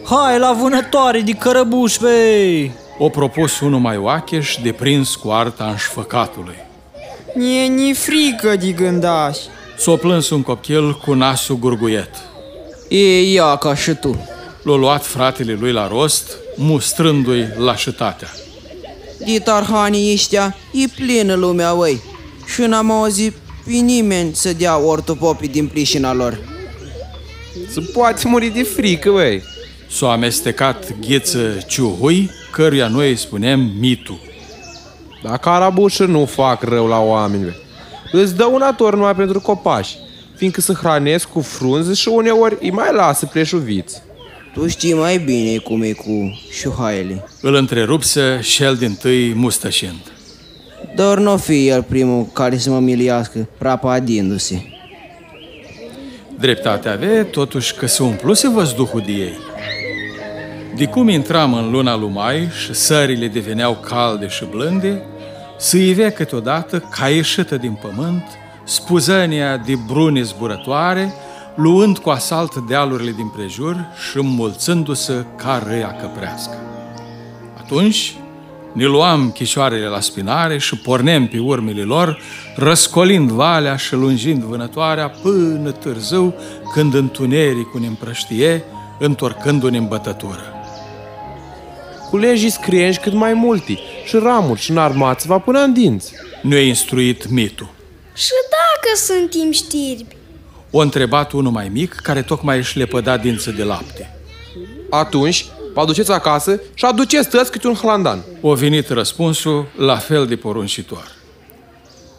[0.05, 2.73] Hai la vânătoare de cărăbuși, băi!
[2.99, 6.57] O propus unul mai oacheș, deprins cu arta înșfăcatului.
[7.35, 9.39] Nie ni frică de gândaș.
[9.79, 12.11] S-o plâns un copil cu nasul gurguiet.
[12.89, 14.29] E ea ca și tu.
[14.63, 18.29] L-a luat fratele lui la rost, mustrându-i lașitatea.
[19.27, 22.01] De tarhanii ăștia e plină lumea, oi.
[22.55, 26.39] Și n-am auzit pe nimeni să dea ortopopii din plișina lor.
[27.71, 29.43] Să poate muri de frică, băi.
[29.91, 34.21] S-a amestecat gheță ciuhui, căruia noi îi spunem mitu.
[35.23, 37.61] Dar carabușă nu fac rău la oameni, băi.
[38.13, 39.97] Îți dă un ator numai pentru copaci,
[40.37, 44.03] fiindcă se hrănesc cu frunze și uneori îi mai lasă preșuviți.
[44.55, 47.25] Tu știi mai bine cum e cu șuhaiele.
[47.41, 50.13] Îl întrerupse și el din tâi mustășind.
[50.95, 54.63] Dar nu fi el primul care să mă miliască, prapadindu-se.
[56.39, 59.39] Dreptate avea, totuși că se umpluse văzduhul de ei.
[60.77, 65.03] De cum intram în luna lui mai și sările deveneau calde și blânde,
[65.59, 68.25] se ivea câteodată ca ieșită din pământ,
[68.65, 71.15] spuzănia de brune zburătoare,
[71.55, 76.57] luând cu asalt dealurile din prejur și înmulțându-se ca râia căprească.
[77.59, 78.15] Atunci
[78.73, 82.19] ne luam chișoarele la spinare și pornem pe urmele lor,
[82.57, 86.35] răscolind valea și lungind vânătoarea până târziu,
[86.73, 88.65] când întunericul ne împrăștie,
[88.99, 90.43] întorcându-ne în bătătură.
[92.11, 96.13] Culegi scrienși cât mai multi și ramuri și înarmați va până în dinți.
[96.43, 97.69] Nu e instruit mitul.
[98.15, 100.17] Și dacă suntem știrbi?
[100.75, 104.17] O întrebat unul mai mic, care tocmai își lepăda dință de lapte.
[104.91, 108.25] Atunci, vă aduceți acasă și aduceți tăți câte un hlandan.
[108.41, 111.11] O venit răspunsul la fel de poruncitor.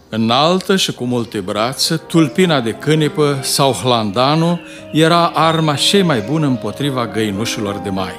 [0.10, 4.62] Înaltă și cu multe brațe, tulpina de cânepă sau hlandanul
[4.92, 8.14] era arma cea mai bună împotriva găinușilor de mai.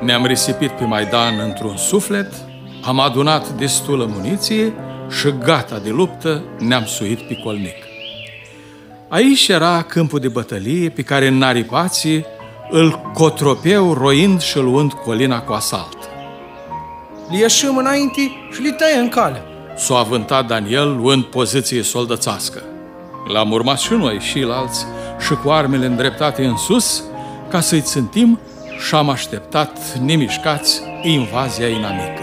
[0.00, 2.32] Ne-am risipit pe Maidan într-un suflet,
[2.82, 4.74] am adunat destulă muniție
[5.20, 7.89] și gata de luptă ne-am suit pe colnic.
[9.12, 12.26] Aici era câmpul de bătălie pe care naripații
[12.70, 15.96] îl cotropeau roind și luând colina cu asalt.
[17.30, 18.20] Le ieșim înainte
[18.52, 19.42] și le tăie în cale.
[19.76, 22.62] S-a avântat Daniel luând poziție soldățească.
[23.32, 24.86] L-am urmat și noi și alți
[25.26, 27.02] și cu armele îndreptate în sus
[27.48, 28.38] ca să-i țintim
[28.86, 32.22] și am așteptat nemișcați invazia inamică.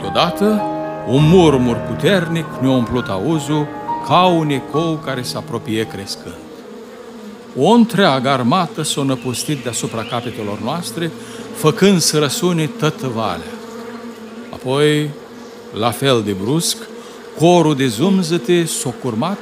[0.00, 0.62] Deodată,
[1.08, 3.68] un murmur puternic ne-a umplut auzul
[4.06, 6.34] ca un ecou care se apropie crescând.
[7.56, 11.10] O întreagă armată s-a năpustit deasupra capetelor noastre,
[11.56, 13.52] făcând să răsune toată valea.
[14.50, 15.10] Apoi,
[15.78, 16.76] la fel de brusc,
[17.38, 19.38] corul de zumzăte s-a curmat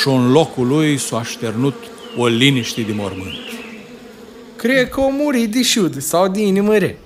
[0.00, 1.74] și în locul lui s-a așternut
[2.16, 3.38] o liniște de mormânt.
[4.56, 6.98] Cred că o muri de șud sau de inimă re.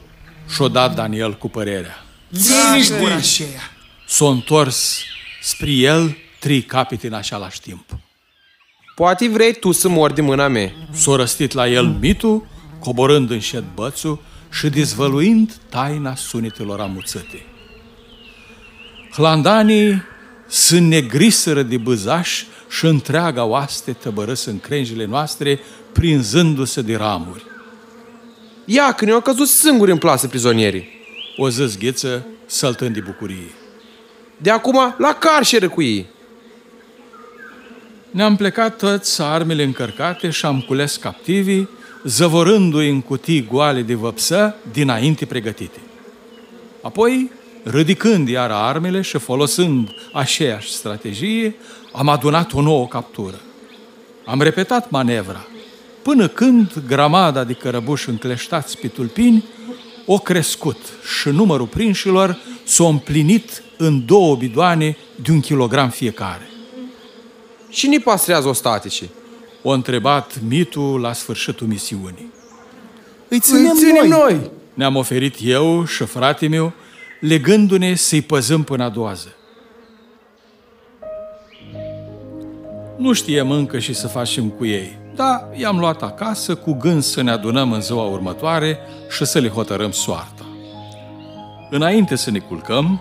[0.48, 2.04] Și-o dat Daniel cu părerea.
[2.28, 3.46] Liniște!
[4.06, 4.98] S-a întors
[5.42, 7.84] spre el trei capete în același timp.
[8.94, 10.72] Poate vrei tu să mori de mâna mea.
[10.92, 12.46] S-a răstit la el mitul,
[12.78, 17.44] coborând înșet bățul și dezvăluind taina sunetelor amuțăte.
[19.12, 20.02] Hlandanii
[20.46, 25.60] se negriseră de băzaș și întreaga oaste tăbărăs în crengile noastre,
[25.92, 27.44] prinzându-se de ramuri.
[28.64, 30.88] Ia că ne-au căzut singuri în plasă prizonierii.
[31.36, 33.50] O zis gheță, săltând de bucurie.
[34.36, 36.06] De acum, la carșeră cu ei.
[38.10, 41.68] Ne-am plecat toți armele încărcate și am cules captivii,
[42.04, 45.78] zăvorându-i în cutii goale de văpsă dinainte pregătite.
[46.82, 47.30] Apoi,
[47.62, 51.54] ridicând iar armele și folosind aceeași strategie,
[51.92, 53.40] am adunat o nouă captură.
[54.24, 55.46] Am repetat manevra,
[56.02, 59.44] până când gramada de cărăbuși încleștați pe tulpini
[60.06, 60.78] o crescut
[61.20, 66.49] și numărul prinșilor s-a împlinit în două bidoane de un kilogram fiecare.
[67.70, 69.10] Și ni pastrează ostatice.
[69.62, 72.32] O întrebat mitul la sfârșitul misiunii.
[73.28, 74.18] Îi ținem, Ținem noi.
[74.18, 74.50] noi!
[74.74, 76.72] Ne-am oferit eu și frate meu,
[77.20, 79.28] legându-ne să-i păzăm până a doua zi.
[82.96, 87.22] Nu știam încă și să facem cu ei, dar i-am luat acasă cu gând să
[87.22, 88.78] ne adunăm în ziua următoare
[89.10, 90.44] și să le hotărâm soarta.
[91.70, 93.00] Înainte să ne culcăm,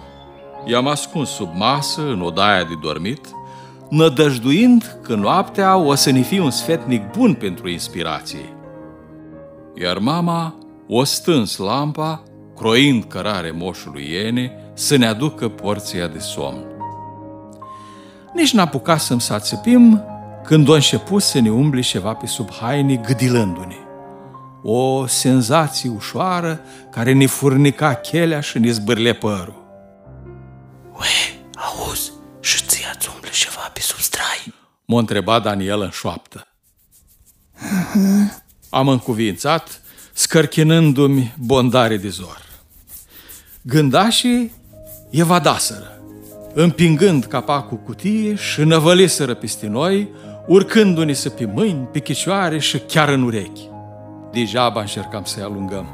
[0.66, 3.28] i-am ascuns sub masă, în odaia de dormit,
[3.90, 8.54] nădăjduind că noaptea o să ne fie un sfetnic bun pentru inspirație.
[9.82, 10.56] Iar mama
[10.88, 12.24] o stâns lampa,
[12.56, 16.64] croind cărare moșului Iene, să ne aducă porția de somn.
[18.34, 20.04] Nici n-apucasem să ațăpim
[20.44, 23.76] când o început să ne umble ceva pe sub haine gâdilându-ne.
[24.64, 26.62] o senzație ușoară
[26.92, 29.66] care ne furnica chelea și ne zbârle părul.
[30.94, 31.39] Ue,
[34.92, 36.48] M-a întrebat Daniel în șoaptă.
[38.70, 39.82] Am încuvințat,
[40.14, 42.42] scărchinându-mi bondare de zor.
[43.62, 44.52] Gândașii
[45.10, 46.02] evadaseră,
[46.54, 50.10] împingând capacul cutie și năvăliseră peste noi,
[50.48, 53.70] urcându-ne să pe mâini, pe chicioare și chiar în urechi.
[54.32, 55.88] Degeaba încercam să-i alungăm.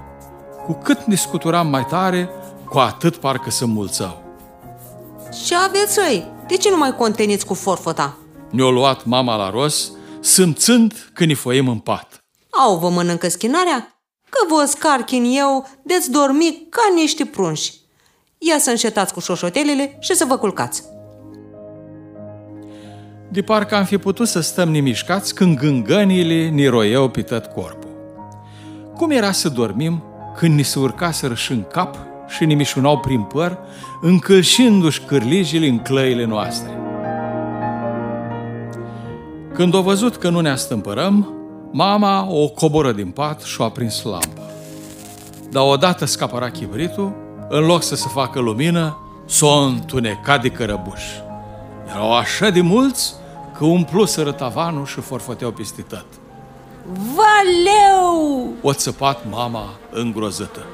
[0.65, 2.29] Cu cât ne scuturam mai tare,
[2.69, 4.23] cu atât parcă să mulțau.
[5.45, 6.31] Ce aveți, răi?
[6.47, 8.17] De ce nu mai conteniți cu forfota?
[8.55, 12.23] Ne-a luat mama la ros, simțând că ne foiem în pat.
[12.49, 13.99] Au, vă mănâncă schinarea?
[14.29, 17.73] Că vă scarchin eu, de-ți dormi ca niște prunși.
[18.37, 20.83] Ia să înșetați cu șoșotelele și să vă culcați.
[23.31, 27.89] De parcă am fi putut să stăm nemișcați când gângăniile ne roiau pe tot corpul.
[28.95, 30.03] Cum era să dormim
[30.35, 31.97] când ni se urcaseră și în cap
[32.27, 33.57] și ne mișunau prin păr,
[34.01, 36.84] încălșindu-și cârlijile în clăile noastre.
[39.55, 41.33] Când o văzut că nu ne astâmpărăm,
[41.71, 44.49] mama o coboră din pat și a prins lampa.
[45.51, 47.15] Dar odată scapăra chibritul,
[47.49, 51.01] în loc să se facă lumină, s-o întunecat de cărăbuș.
[51.89, 53.13] Erau așa de mulți
[53.57, 56.05] că umpluseră tavanul și forfăteau peste tot.
[56.93, 58.47] Valeu!
[58.61, 60.65] O țăpat mama îngrozătă.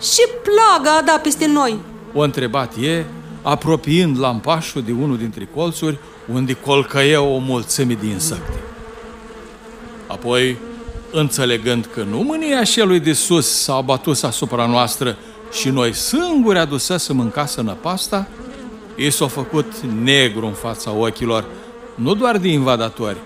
[0.00, 1.78] Și plaga a dat peste noi!
[2.14, 3.04] O întrebat e,
[3.44, 5.98] apropiind lampașul de unul dintre colțuri,
[6.32, 8.62] unde colcăie o mulțime de insecte.
[10.06, 10.56] Apoi,
[11.12, 15.16] înțelegând că nu mânia șelui de sus s-a abatus asupra noastră
[15.52, 18.28] și noi singuri adusesem în casă năpasta,
[18.96, 19.72] ei s-au făcut
[20.02, 21.44] negru în fața ochilor,
[21.94, 23.16] nu doar de invadatori,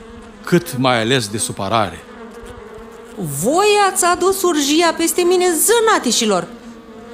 [0.44, 2.04] cât mai ales de supărare.
[3.42, 6.46] Voi ați adus urgia peste mine zănatișilor!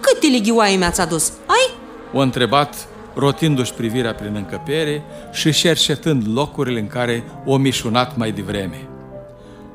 [0.00, 1.32] Câte lighioaie mi-ați adus?
[1.46, 1.74] Ai?
[2.12, 5.02] O întrebat, rotindu-și privirea prin încăpere
[5.32, 8.88] și șerșetând locurile în care o mișunat mai devreme.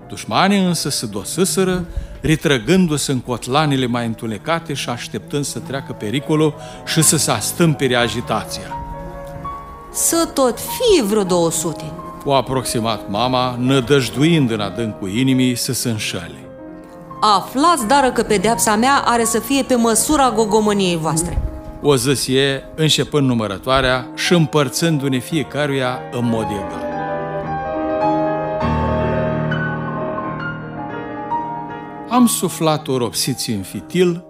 [0.07, 1.85] Dușmanii însă se dosâsără,
[2.21, 8.73] retrăgându-se în cotlanele mai întunecate și așteptând să treacă pericolul și să se astâmpere agitația.
[9.91, 11.83] Să tot fie vreo 200.
[12.25, 16.39] O aproximat mama, nădăjduind în adâncul inimii să se înșele.
[17.21, 21.41] Aflați, dară, că pedeapsa mea are să fie pe măsura gogomăniei voastre.
[21.81, 26.87] O zis e, înșepând numărătoarea și împărțându-ne fiecăruia în mod egal.
[32.09, 34.23] Am suflat oropsiții în fitil,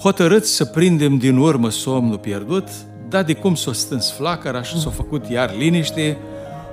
[0.00, 2.68] hotărât să prindem din urmă somnul pierdut,
[3.08, 6.18] dar de cum s-o stâns flacăra și s-a făcut iar liniște,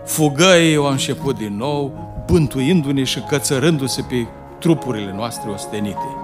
[0.05, 4.27] fugăii au început din nou, bântuindu-ne și cățărându-se pe
[4.59, 6.15] trupurile noastre ostenite.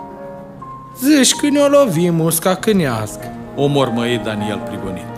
[1.03, 3.33] Zici că ne-o lovim usca cânească.
[3.61, 5.15] O mormăi Daniel prigonit.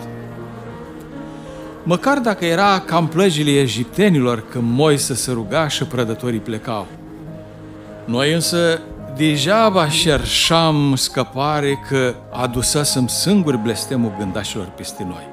[1.82, 6.86] Măcar dacă era cam plăjile egiptenilor când Moise se ruga și prădătorii plecau.
[8.04, 8.80] Noi însă
[9.16, 15.28] degeaba șerșam scăpare că adusasem singur blestemul gândașilor peste noi.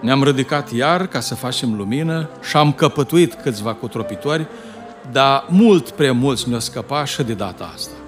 [0.00, 4.46] Ne-am ridicat iar ca să facem lumină și am căpătuit câțiva cotropitori,
[5.12, 8.03] dar mult prea mulți ne-au scăpat și de data asta.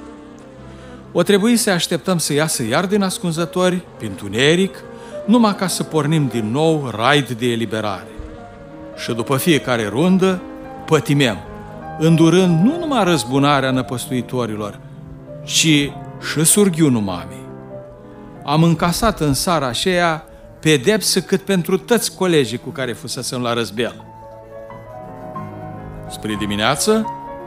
[1.19, 4.83] O trebuie să așteptăm să iasă iar din ascunzători, prin tuneric,
[5.25, 8.09] numai ca să pornim din nou raid de eliberare.
[8.97, 10.43] Și după fiecare rundă,
[10.87, 11.39] pătimem,
[11.99, 14.79] îndurând nu numai răzbunarea năpăstuitorilor,
[15.45, 15.91] ci
[16.33, 17.45] și surghiunul mamei.
[18.45, 20.25] Am încasat în sara aceea
[20.61, 24.05] pedepsă cât pentru toți colegii cu care fusesem la răzbel.
[26.11, 27.05] Spre dimineață,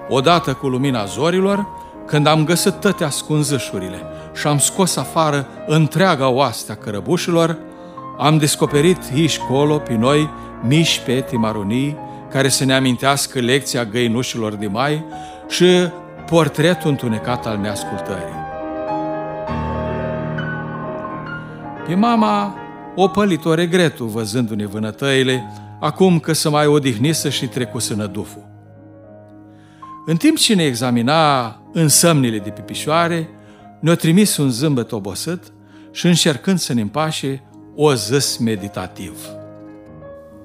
[0.08, 1.68] odată cu lumina zorilor,
[2.10, 4.02] când am găsit toate ascunzășurile
[4.36, 7.58] și am scos afară întreaga oastea cărăbușilor,
[8.18, 10.30] am descoperit aici colo pe noi
[10.62, 11.98] mici peti maronii
[12.30, 15.06] care să ne amintească lecția găinușilor de mai
[15.48, 15.66] și
[16.26, 18.48] portretul întunecat al neascultării.
[21.88, 22.56] Pe mama
[22.96, 28.48] o pălit-o regretul văzându-ne vânătăile, acum că să mai odihnisă și trecuse năduful.
[30.06, 33.30] În timp ce ne examina însămnile de pe pișoare,
[33.80, 35.44] ne-a trimis un zâmbet obosit
[35.92, 37.44] și încercând să ne împașe,
[37.76, 39.18] o zis meditativ.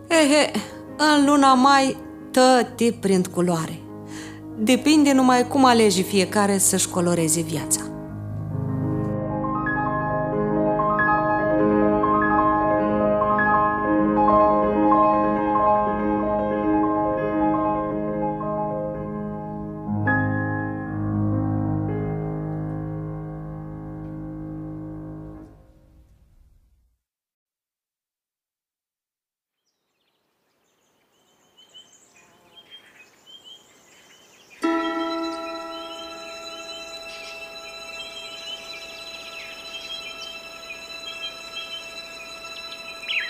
[0.08, 0.50] Ehe,
[0.96, 1.96] în luna mai
[2.30, 3.78] tăti prind culoare.
[4.58, 7.93] Depinde numai cum alege fiecare să-și coloreze viața.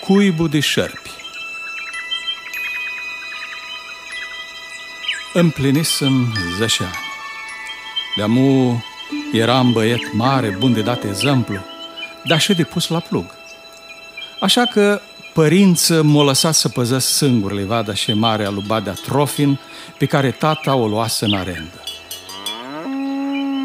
[0.05, 1.09] Cuibul de șerpi
[5.33, 6.95] Împlinisem 10 ani.
[8.15, 8.83] De-amu
[9.31, 11.59] eram băiet mare, bun de dat exemplu,
[12.25, 13.25] dar și de pus la plug.
[14.39, 15.01] Așa că
[15.33, 19.59] părință m-a lăsat să păzesc singur livada și mare a lui Badea Trofin,
[19.97, 21.83] pe care tata o luase în arendă.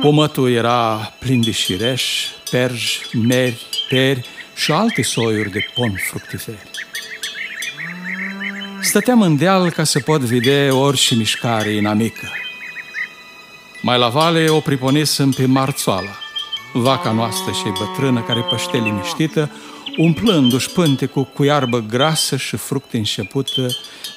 [0.01, 4.28] Pomătul era plin de șireș, perji, meri, peri
[4.61, 6.70] și alte soiuri de pom fructiferi.
[8.80, 12.28] Stăteam în deal ca să pot vedea orice mișcare inamică.
[13.82, 16.18] Mai la vale o priponisem pe Marțoala,
[16.72, 19.50] vaca noastră și bătrână care păște liniștită,
[19.96, 23.66] umplându-și pântecul cu iarbă grasă și fructe înșepută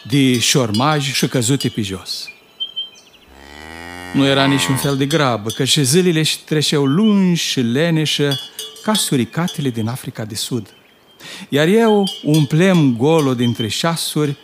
[0.03, 2.29] de șormaj și căzute pe jos.
[4.13, 8.39] Nu era niciun fel de grabă, că și zilele și treceau lungi și leneșă
[8.83, 10.73] ca suricatele din Africa de Sud.
[11.49, 14.37] Iar eu umplem golul dintre șasuri,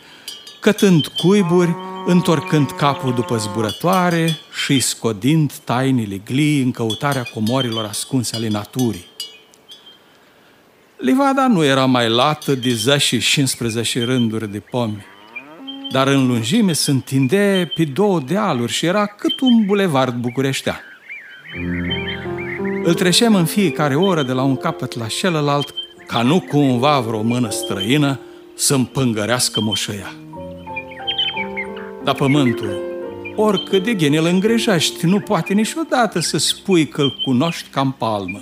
[0.59, 1.75] cătând cuiburi,
[2.05, 9.07] întorcând capul după zburătoare și scodind tainile glii în căutarea comorilor ascunse ale naturii.
[10.97, 15.05] Livada nu era mai lată de 10 și 15 rânduri de pomi,
[15.91, 20.81] dar în lungime se întinde pe două dealuri și era cât un bulevard bucureștean.
[22.89, 25.73] Îl treceam în fiecare oră de la un capăt la celălalt,
[26.07, 28.19] ca nu cumva vreo mână străină
[28.55, 30.13] să împângărească moșăia.
[32.03, 32.81] Dar pământul,
[33.35, 37.91] oricât de ghen îl îngrejești, nu poate niciodată să spui că îl cunoști ca în
[37.91, 38.41] palmă.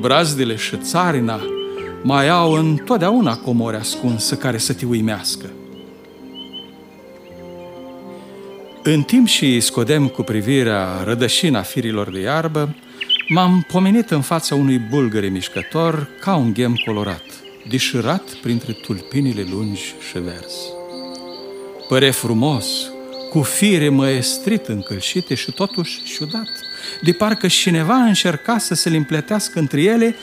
[0.00, 1.40] Brazdele și țarina
[2.02, 5.46] mai au întotdeauna comori ascunsă care să te uimească.
[8.84, 12.74] În timp și scodem cu privirea rădășina firilor de iarbă,
[13.28, 17.22] m-am pomenit în fața unui bulgăre mișcător ca un ghem colorat,
[17.68, 20.58] dișurat printre tulpinile lungi și verzi.
[21.88, 22.66] Păre frumos,
[23.30, 26.50] cu fire măestrit încălșite și totuși ciudat,
[27.02, 30.14] de parcă cineva încerca să se le împletească între ele,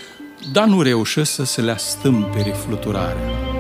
[0.51, 3.58] dar nu reușă să se le astâmpere fluturarea.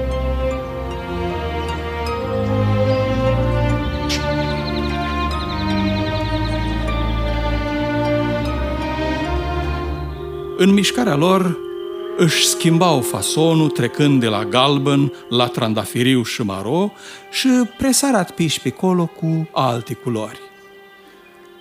[10.61, 11.57] În mișcarea lor
[12.17, 16.91] își schimbau fasonul trecând de la galben la trandafiriu și maro
[17.31, 17.47] și
[17.77, 20.39] presarat piși pe colo cu alte culori.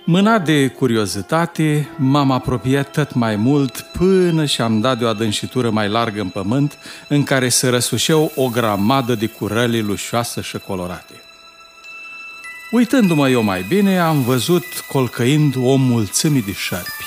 [0.05, 5.89] Mâna de curiozitate, m-am apropiat tot mai mult până și-am dat de o adâncitură mai
[5.89, 6.77] largă în pământ,
[7.07, 11.13] în care se răsușeau o grămadă de curăli lușoase și colorate.
[12.71, 17.05] Uitându-mă eu mai bine, am văzut colcăind o mulțime de șarpi,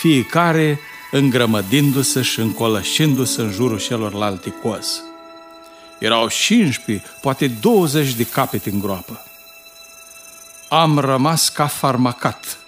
[0.00, 0.80] fiecare
[1.10, 5.00] îngrămădindu-se și încolășindu-se în jurul celorlalte cozi.
[5.98, 9.24] Erau 15, poate 20 de capete în groapă.
[10.68, 12.58] Am rămas ca farmacat,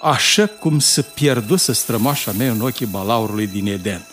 [0.00, 4.06] așa cum se pierduse strămoașa mea în ochii balaurului din Eden.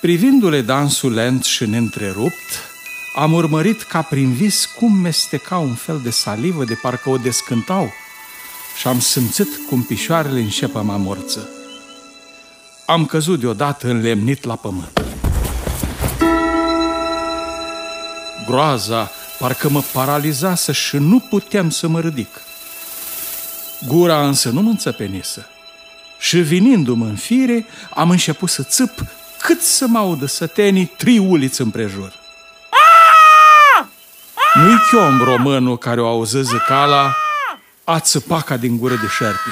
[0.00, 2.64] Privindu-le dansul lent și neîntrerupt,
[3.16, 7.92] am urmărit ca prin vis cum mesteca un fel de salivă de parcă o descântau–
[8.76, 11.48] și am simțit cum pișoarele înșepă mă morță.
[12.86, 15.04] Am căzut deodată înlemnit la pământ.
[18.46, 22.40] Groaza parcă mă paralizase și nu puteam să mă ridic.
[23.86, 25.46] Gura însă nu mă înțepenisă.
[26.18, 29.04] Și vinindu-mă în fire, am început să țâp
[29.38, 32.12] cât să mă audă sătenii triuliți împrejur.
[34.54, 37.14] Nu-i chiom românul care o auză zicala
[37.88, 39.50] a țăpa ca din gură de șerpi.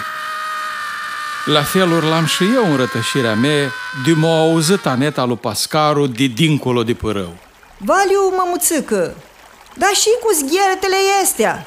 [1.44, 3.72] La feluri l-am și eu în rătășirea mea
[4.06, 7.36] de m-a auzit Aneta lui Pascaru de dincolo de părău.
[7.76, 9.14] Valiu, mămuțică,
[9.74, 11.66] dar și cu zgheretele astea?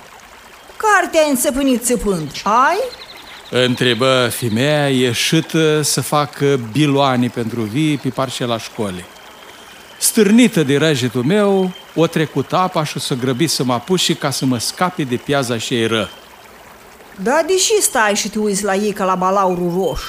[0.77, 2.31] Care te-ai înțăpânit țăpând?
[2.43, 2.77] Ai?
[3.49, 9.05] Întrebă femeia ieșită să facă biloane pentru vii pe parcela școlii.
[9.97, 14.45] Stârnită de răjitul meu, o trecut apa și să grăbi să mă apuși ca să
[14.45, 16.09] mă scape de piaza și ră.
[17.23, 20.01] Da, deși stai și te uiți la ei ca la balaurul roș?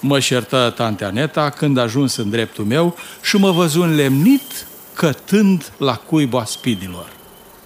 [0.00, 5.94] Mă șertă tante Aneta când ajuns în dreptul meu și mă văzu lemnit cătând la
[5.94, 7.12] cuibul spidilor.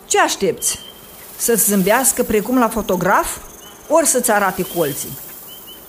[0.07, 0.79] Ce aștepți?
[1.37, 3.37] Să-ți zâmbească precum la fotograf?
[3.89, 5.19] Ori să-ți arate colții?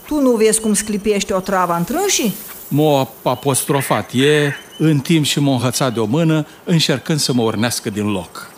[0.08, 2.36] Tu nu vezi cum sclipește o travă în trânșii?
[2.68, 7.89] M-a apostrofat e, în timp și m-a înhățat de o mână, încercând să mă urnească
[7.89, 8.52] din loc.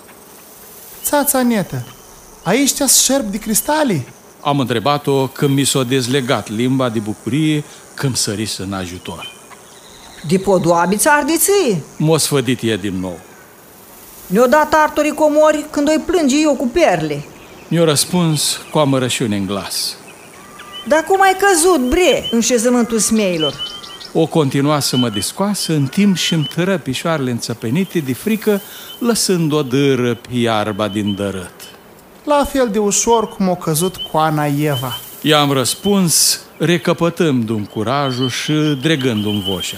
[1.03, 1.85] Țața Anetă,
[2.43, 4.07] aici te șerp de cristali?
[4.43, 7.63] Am întrebat-o când mi s-a dezlegat limba de bucurie
[7.93, 9.31] când sărise în ajutor.
[10.27, 11.83] De podoabiți ardiții?
[11.97, 13.19] M-o sfădit e din nou.
[14.27, 17.25] Ne-o dat artorii comori când o plânge eu cu perle.
[17.67, 19.95] Mi-a răspuns cu amărășiune în glas.
[20.87, 23.53] Dar cum ai căzut, bre, în șezământul smeilor?
[24.13, 28.61] O continua să mă discoasă în timp și îmi tără pișoarele înțăpenite de frică,
[28.99, 31.72] lăsând o dâră pe iarba din dărât.
[32.25, 34.97] La fel de ușor cum a căzut cu Ana Eva.
[35.21, 38.51] I-am răspuns, recăpătând-mi curajul și
[38.81, 39.77] dregându-mi voșa.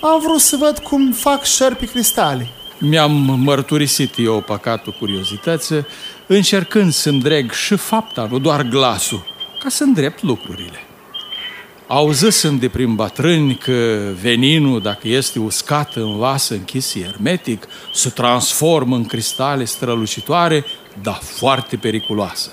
[0.00, 2.48] Am vrut să văd cum fac șerpi cristale.
[2.78, 3.12] Mi-am
[3.44, 5.86] mărturisit eu păcatul curiozității,
[6.26, 9.26] încercând să-mi dreg și fapta, nu doar glasul,
[9.62, 10.78] ca să îndrept lucrurile.
[11.86, 18.96] Auzisem de prin bătrâni că veninul, dacă este uscat în vasă închis hermetic, se transformă
[18.96, 20.64] în cristale strălucitoare,
[21.02, 22.50] dar foarte periculoasă.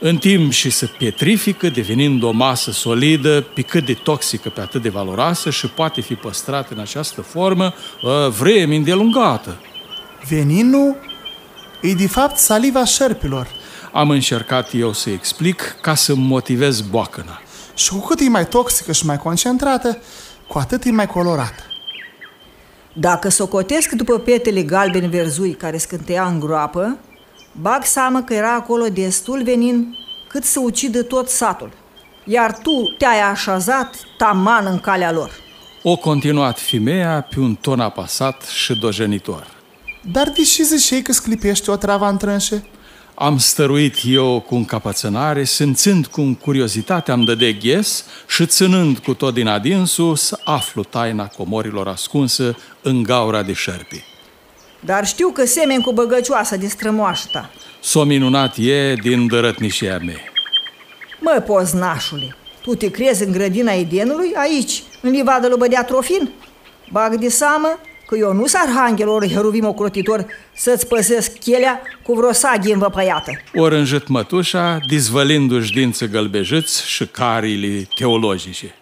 [0.00, 4.82] În timp și se pietrifică, devenind o masă solidă, pe cât de toxică, pe atât
[4.82, 9.60] de valoroasă și poate fi păstrată în această formă ă, vreme îndelungată.
[10.28, 10.96] Veninul
[11.82, 13.48] e de fapt saliva șerpilor.
[13.92, 17.42] Am încercat eu să explic ca să motivez boacăna.
[17.74, 19.98] Și cu cât e mai toxică și mai concentrată,
[20.46, 21.62] cu atât e mai colorată.
[23.00, 26.98] Dacă socotesc după petele galben verzui care scânteia în groapă,
[27.60, 29.94] bag seamă că era acolo destul venin
[30.28, 31.72] cât să ucidă tot satul.
[32.24, 35.30] Iar tu te-ai așezat taman în calea lor.
[35.82, 39.46] O continuat femeia pe un ton apasat și dojenitor.
[40.12, 42.64] Dar de ce ziceai că sclipește o travă întrânșe?
[43.20, 49.34] Am stăruit eu cu încapățânare, simțind cum curiozitatea am de ghes și ținând cu tot
[49.34, 54.04] din adinsul să aflu taina comorilor ascunsă în gaura de șerpi.
[54.80, 57.50] Dar știu că semeni cu băgăcioasă de strămoașă ta.
[57.80, 60.20] S-o minunat e din dărătnișia mea.
[61.20, 66.30] Mă, poznașule, tu te crezi în grădina Edenului aici, în livadă lui Bădea Trofin?
[66.90, 67.78] Bag de seamă
[68.08, 73.30] că eu nu s arhanghelor heruvim ocrotitor să-ți păsesc chelea cu vreo saghie învăpăiată.
[73.54, 78.74] O rânjit mătușa, dizvălindu-și dință gălbejiți și carile teologice.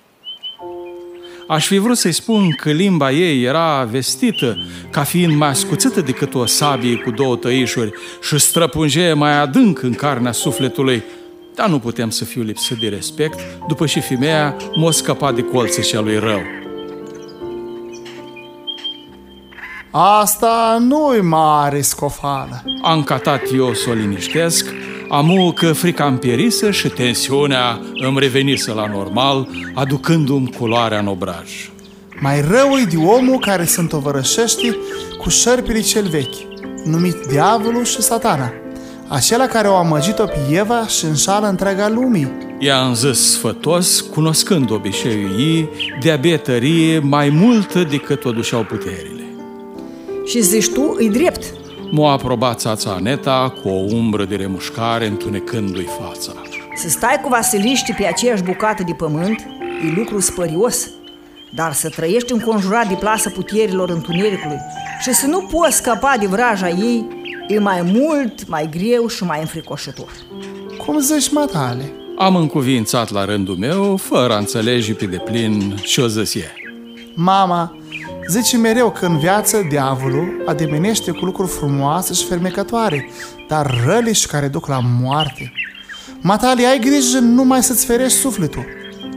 [1.48, 4.56] Aș fi vrut să-i spun că limba ei era vestită
[4.90, 9.94] ca fiind mai ascuțită decât o sabie cu două tăișuri și străpunge mai adânc în
[9.94, 11.02] carnea sufletului,
[11.54, 15.82] dar nu putem să fiu lipsit de respect după ce femeia m-a scăpat de colții
[15.82, 16.65] și lui rău.
[19.98, 22.62] Asta nu-i mare scofală.
[22.82, 24.66] Am catat eu să o liniștesc,
[25.08, 31.70] amu că frica îmi pierisă și tensiunea îmi revenise la normal, aducându-mi culoarea în obraj.
[32.20, 34.76] Mai rău e de omul care se întovărășește
[35.18, 38.52] cu șerpile cel vechi, numit diavolul și satana,
[39.08, 42.32] acela care o amăgit-o pe Eva și înșală întreaga lumii.
[42.58, 45.68] I-am zis sfătos, cunoscând obiceiul ei,
[46.00, 49.15] de abetărie mai multă decât o dușeau puterile.
[50.26, 51.44] Și zici tu, îi drept.
[51.90, 56.32] M-a aprobat țața Aneta cu o umbră de remușcare întunecându-i fața.
[56.76, 59.46] Să stai cu vasiliști pe aceeași bucată de pământ
[59.86, 60.90] e lucru spărios,
[61.54, 64.58] dar să trăiești înconjurat de plasă puterilor întunericului
[65.00, 67.06] și să nu poți scăpa de vraja ei
[67.48, 70.10] e mai mult, mai greu și mai înfricoșător.
[70.86, 71.92] Cum zici, matale?
[72.18, 76.52] Am încuvințat la rândul meu, fără a înțelege pe deplin ce-o zis e.
[77.14, 77.76] Mama,
[78.28, 83.10] Zice mereu că în viață diavolul ademenește cu lucruri frumoase și fermecătoare,
[83.48, 85.52] dar răle și care duc la moarte.
[86.20, 88.64] Matali, ai grijă numai să-ți ferești sufletul.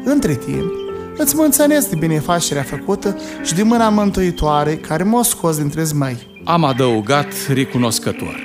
[0.04, 0.72] Între timp,
[1.18, 6.42] îți mulțumesc de binefacerea făcută și de mâna mântuitoare care m-a scos dintre zmăi.
[6.44, 8.40] Am adăugat recunoscător.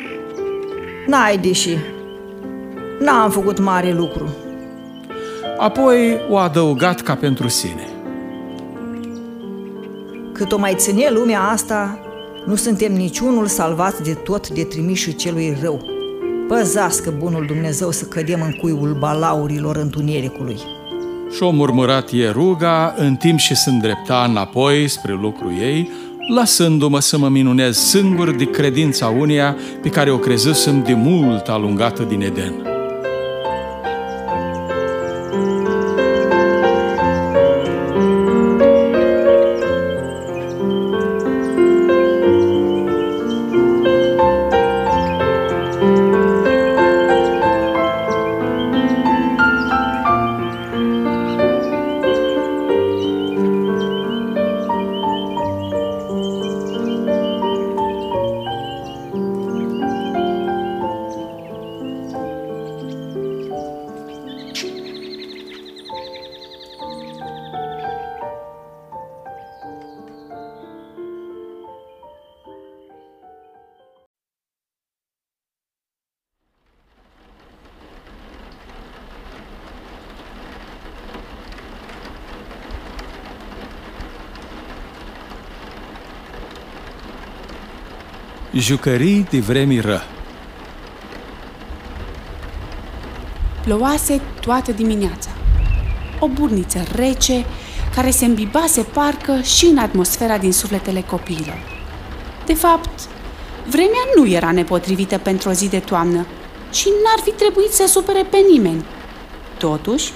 [1.07, 1.77] N-ai deși.
[3.01, 4.35] N-am făcut mare lucru.
[5.59, 7.94] Apoi o adăugat ca pentru sine.
[10.35, 11.99] Cât o mai ține lumea asta,
[12.47, 15.83] nu suntem niciunul salvați de tot de trimișul celui rău.
[16.49, 20.57] Păzească bunul Dumnezeu să cădem în cuiul balaurilor întunericului.
[21.37, 25.91] Și-o murmurat e ruga în timp și se îndrepta înapoi spre lucru ei,
[26.35, 32.03] lăsându-mă să mă minunez singur de credința unia pe care o crezusem de mult alungată
[32.03, 32.74] din Eden.
[88.57, 90.01] Jucării de vremi ră
[93.65, 95.31] Plouase toată dimineața.
[96.21, 97.45] O burniță rece
[97.95, 101.59] care se îmbibase parcă și în atmosfera din sufletele copiilor.
[102.47, 103.01] De fapt,
[103.69, 106.27] vremea nu era nepotrivită pentru o zi de toamnă
[106.73, 108.85] și n-ar fi trebuit să supere pe nimeni.
[109.59, 110.13] Totuși,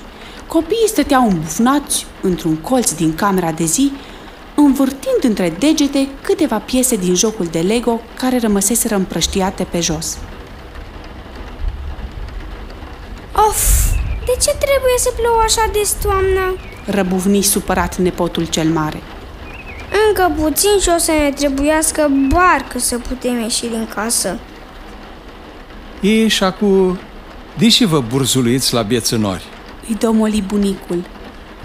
[0.47, 3.93] copiii stăteau îmbufnați într-un colț din camera de zi,
[4.65, 10.19] învârtind între degete câteva piese din jocul de Lego care rămăseseră împrăștiate pe jos.
[13.33, 13.91] Of,
[14.27, 16.57] de ce trebuie să plouă așa de toamnă?
[16.87, 19.03] Răbuvni supărat nepotul cel mare.
[20.09, 24.39] Încă puțin și o să ne trebuiască barcă să putem ieși din casă.
[26.01, 26.99] Ei și acum,
[27.59, 29.45] deși vă burzuluiți la biețănori.
[29.89, 31.05] Îi domoli bunicul.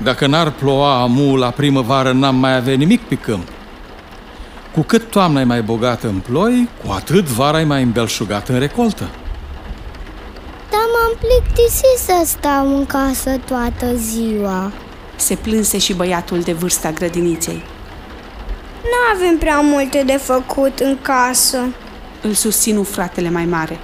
[0.04, 3.47] Dacă n-ar ploua amu la primăvară, n-am mai avea nimic pe câmp.
[4.74, 8.60] Cu cât toamna e mai bogată în ploi, cu atât vara e mai îmbelșugată în
[8.60, 9.10] recoltă.
[10.70, 14.72] Dar m-am plictisit să stau în casă toată ziua.
[15.16, 17.64] Se plânse și băiatul de vârsta grădiniței.
[18.84, 21.58] Nu avem prea multe de făcut în casă.
[22.22, 23.80] Îl susținu fratele mai mare.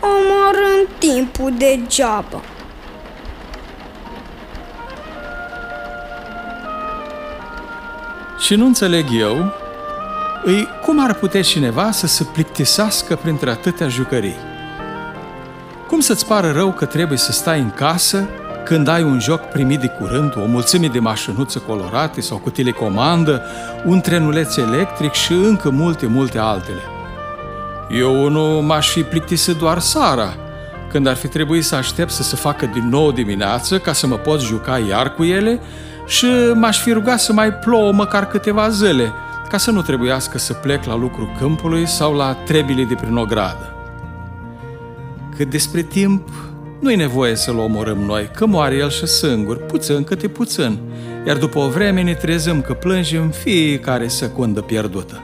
[0.00, 2.40] Omorând timpul degeaba.
[8.42, 9.52] Și nu înțeleg eu,
[10.44, 14.36] îi cum ar putea cineva să se plictisească printre atâtea jucării?
[15.88, 18.28] Cum să-ți pară rău că trebuie să stai în casă
[18.64, 23.42] când ai un joc primit de curând, o mulțime de mașinuțe colorate sau cu telecomandă,
[23.84, 26.82] un trenuleț electric și încă multe, multe altele.
[27.90, 30.36] Eu nu m-aș fi plictisit doar Sara,
[30.90, 34.16] când ar fi trebuit să aștept să se facă din nou dimineață ca să mă
[34.16, 35.60] pot juca iar cu ele
[36.06, 39.12] și m-aș fi rugat să mai plouă măcar câteva zile,
[39.48, 43.74] ca să nu trebuiască să plec la lucru câmpului sau la trebile de prin ogradă.
[45.36, 46.28] Cât despre timp,
[46.80, 50.78] nu-i nevoie să-l omorâm noi, că moare el și singur, puțin câte puțin,
[51.26, 55.22] iar după o vreme ne trezăm că plângem fiecare secundă pierdută.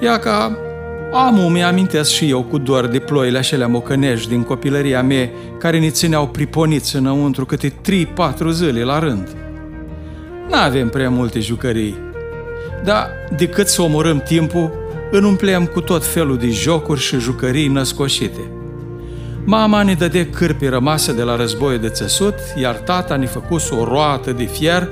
[0.00, 0.58] Ia ca
[1.12, 5.88] Amu mi-amintesc și eu cu dor de ploile acelea mocănești din copilăria mea care ne
[5.88, 7.72] țineau priponiți înăuntru câte 3-4
[8.50, 9.36] zile la rând.
[10.50, 11.96] N-avem prea multe jucării,
[12.84, 14.72] dar decât să omorâm timpul,
[15.10, 18.50] îl umplem cu tot felul de jocuri și jucării născoșite.
[19.44, 23.84] Mama ne dădea cârpi rămase de la războiul de țesut, iar tata ne făcuse o
[23.84, 24.88] roată de fier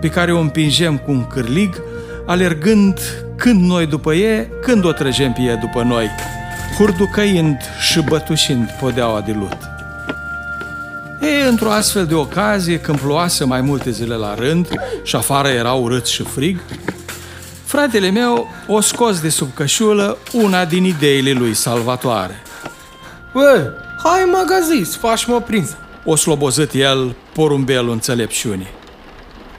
[0.00, 1.82] pe care o împingem cu un cârlig,
[2.26, 3.00] alergând
[3.36, 6.10] când noi după ei, când o trăgem pe ei după noi,
[6.76, 7.56] hurducăind
[7.90, 9.58] și bătușind podeaua de lut.
[11.20, 14.68] Ei, într-o astfel de ocazie, când ploase mai multe zile la rând
[15.02, 16.60] și afară era urât și frig,
[17.64, 22.42] fratele meu o scos de sub cășulă una din ideile lui salvatoare.
[23.32, 23.72] Bă,
[24.04, 25.76] hai în magazin să faci mă prins.
[26.04, 28.68] O slobozit el porumbelul înțelepciunii.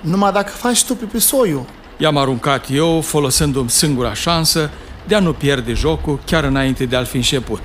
[0.01, 1.65] Numai dacă faci tu pipisoiul.
[2.01, 4.69] I-am aruncat eu, folosindu-mi singura șansă
[5.07, 7.61] de a nu pierde jocul chiar înainte de a-l fi început.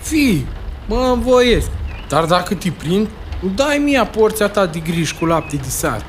[0.00, 0.46] Fii,
[0.86, 1.70] mă învoiesc.
[2.08, 3.08] Dar dacă te prind,
[3.54, 6.04] dai mie porția ta de griș cu lapte de sat.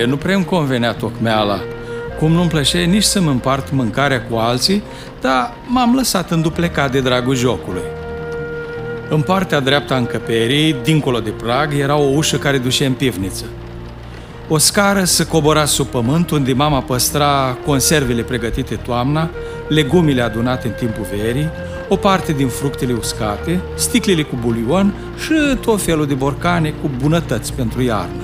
[0.00, 1.60] E, nu prea îmi convenea tocmeala.
[2.18, 4.82] Cum nu-mi plăcea nici să-mi împart mâncarea cu alții,
[5.20, 7.82] dar m-am lăsat înduplecat de dragul jocului.
[9.08, 13.44] În partea dreaptă a încăperii, dincolo de prag, era o ușă care ducea în pivniță.
[14.48, 19.30] O scară se cobora sub pământ, unde mama păstra conservele pregătite toamna,
[19.68, 21.50] legumile adunate în timpul verii,
[21.88, 27.52] o parte din fructele uscate, sticlele cu bulion și tot felul de borcane cu bunătăți
[27.52, 28.22] pentru iarnă.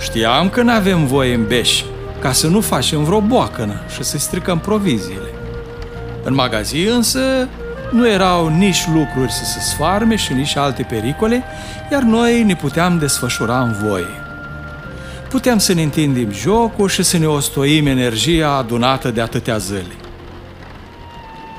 [0.00, 1.82] Știam că nu avem voie în beș,
[2.18, 5.30] ca să nu facem vreo boacănă și să stricăm proviziile.
[6.22, 7.20] În magazin însă
[7.90, 11.42] nu erau nici lucruri să se sfarme și nici alte pericole,
[11.92, 14.21] iar noi ne puteam desfășura în voie.
[15.32, 19.96] Puteam să ne întindem jocul și să ne ostoim energia adunată de atâtea zile.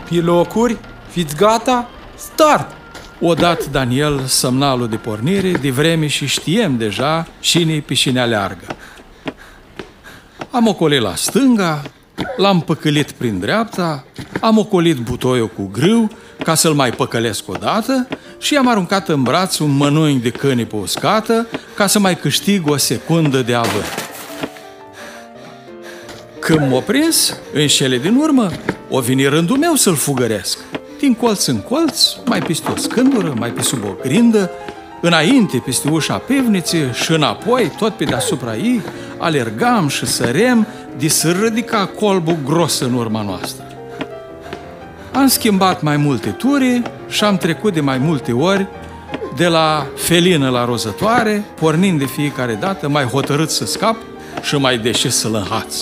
[0.10, 0.78] Pilocuri,
[1.10, 1.90] fiți gata?
[2.16, 2.72] Start!
[3.20, 8.66] O dat Daniel semnalul de pornire de vreme și știem deja cine pe cine aleargă.
[10.52, 11.82] Am ocolit la stânga,
[12.38, 14.06] l-am păcălit prin dreapta,
[14.42, 16.12] am ocolit butoiul cu grâu
[16.44, 18.08] ca să-l mai păcălesc o dată
[18.44, 22.70] și i-am aruncat în braț un mănânc de căni pe uscată ca să mai câștig
[22.70, 24.12] o secundă de avânt.
[26.40, 28.52] Când m-a prins, în cele din urmă,
[28.90, 30.58] o veni rândul meu să-l fugăresc.
[31.00, 34.52] Din colț în colț, mai peste o scândură, mai pe sub o grindă,
[35.02, 38.82] înainte peste ușa pivniței și înapoi, tot pe deasupra ei,
[39.18, 40.68] alergam și sărem,
[40.98, 43.64] de să ridica colbul gros în urma noastră.
[45.14, 46.82] Am schimbat mai multe turi
[47.14, 48.68] și am trecut de mai multe ori
[49.36, 53.96] de la felină la rozătoare, pornind de fiecare dată mai hotărât să scap
[54.42, 55.76] și mai deșis să-l înhaț.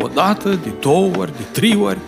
[0.00, 1.98] O dată, de două ori, de trei ori,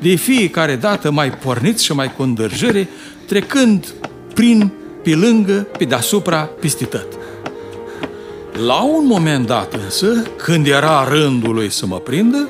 [0.00, 2.88] de fiecare dată mai pornit și mai cu îndârjire,
[3.26, 3.94] trecând
[4.34, 4.72] prin,
[5.02, 7.06] pe lângă, pe deasupra, peste tot.
[8.66, 12.48] La un moment dat însă, când era rândul lui să mă prindă,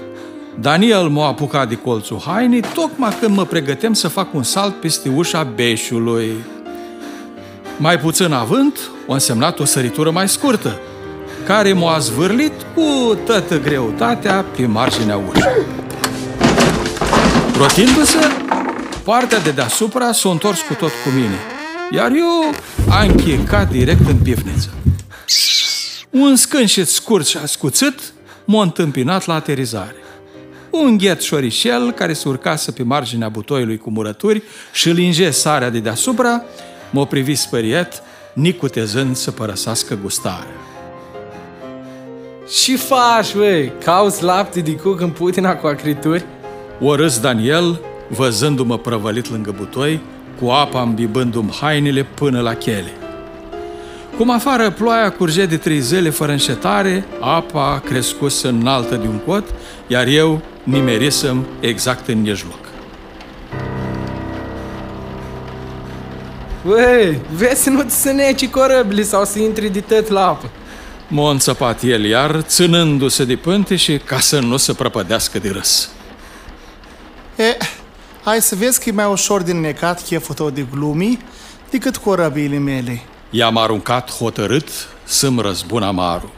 [0.60, 5.08] Daniel m-a apucat de colțul hainei, tocmai când mă pregăteam să fac un salt peste
[5.08, 6.30] ușa beșului.
[7.76, 10.78] Mai puțin avânt, o însemnat o săritură mai scurtă,
[11.46, 15.66] care m-a zvârlit cu toată greutatea pe marginea ușii.
[17.56, 18.18] Rotindu-se,
[19.04, 21.38] partea de deasupra s-a întors cu tot cu mine,
[21.90, 22.54] iar eu
[22.90, 24.70] am închecat direct în pivniță.
[26.10, 28.00] Un scânșet scurt și ascuțit
[28.44, 29.94] m-a întâmpinat la aterizare.
[30.70, 34.42] Un ghet șorișel care se urcase pe marginea butoiului cu murături
[34.72, 36.42] și linge sarea de deasupra,
[36.90, 38.02] m-a privit spăriet,
[38.32, 40.54] nicutezând să părăsească gustarea.
[42.48, 43.72] Și faci, băi?
[43.84, 46.24] Cauți lapte de cuc în putina cu acrituri?
[46.80, 50.00] O râs Daniel, văzându-mă prăvălit lângă butoi,
[50.40, 52.92] cu apa îmbibându-mi hainele până la chele.
[54.16, 59.44] Cum afară ploaia curge de trei zile fără înșetare, apa crescuse înaltă de un cot,
[59.86, 62.58] iar eu nimerisem exact în mijloc.
[66.64, 70.50] Băi, vezi să nu ți se neci corăbili sau să intri de tot la apă.
[71.08, 75.90] M-a înțăpat el iar, ținându-se de pânte și ca să nu se prăpădească de râs.
[77.36, 77.56] E,
[78.24, 81.18] hai să vezi că e mai ușor din necat cheful tău de glumi
[81.70, 83.02] decât corăbiile mele.
[83.30, 84.68] I-am aruncat hotărât
[85.04, 86.30] să-mi răzbun amarul.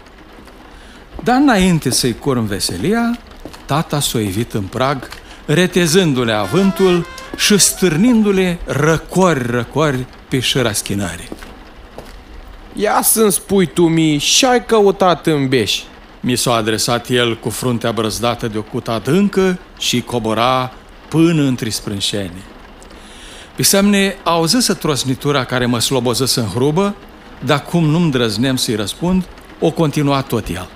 [1.24, 3.18] Dar înainte să-i curm veselia,
[3.72, 5.08] tata s-o evit în prag,
[5.46, 7.06] retezându-le avântul
[7.36, 11.28] și stârnindu-le răcori, răcori pe șăra schinării.
[12.72, 15.80] Ia să-mi spui tu mi și ai căutat în beș.
[16.20, 20.72] Mi s-a adresat el cu fruntea brăzdată de o cută adâncă și cobora
[21.08, 22.42] până între sprânșeni.
[23.56, 26.94] Pe semne auzise trosnitura care mă sloboză în hrubă,
[27.44, 29.24] dar cum nu-mi drăzneam să-i răspund,
[29.60, 30.68] o continua tot el.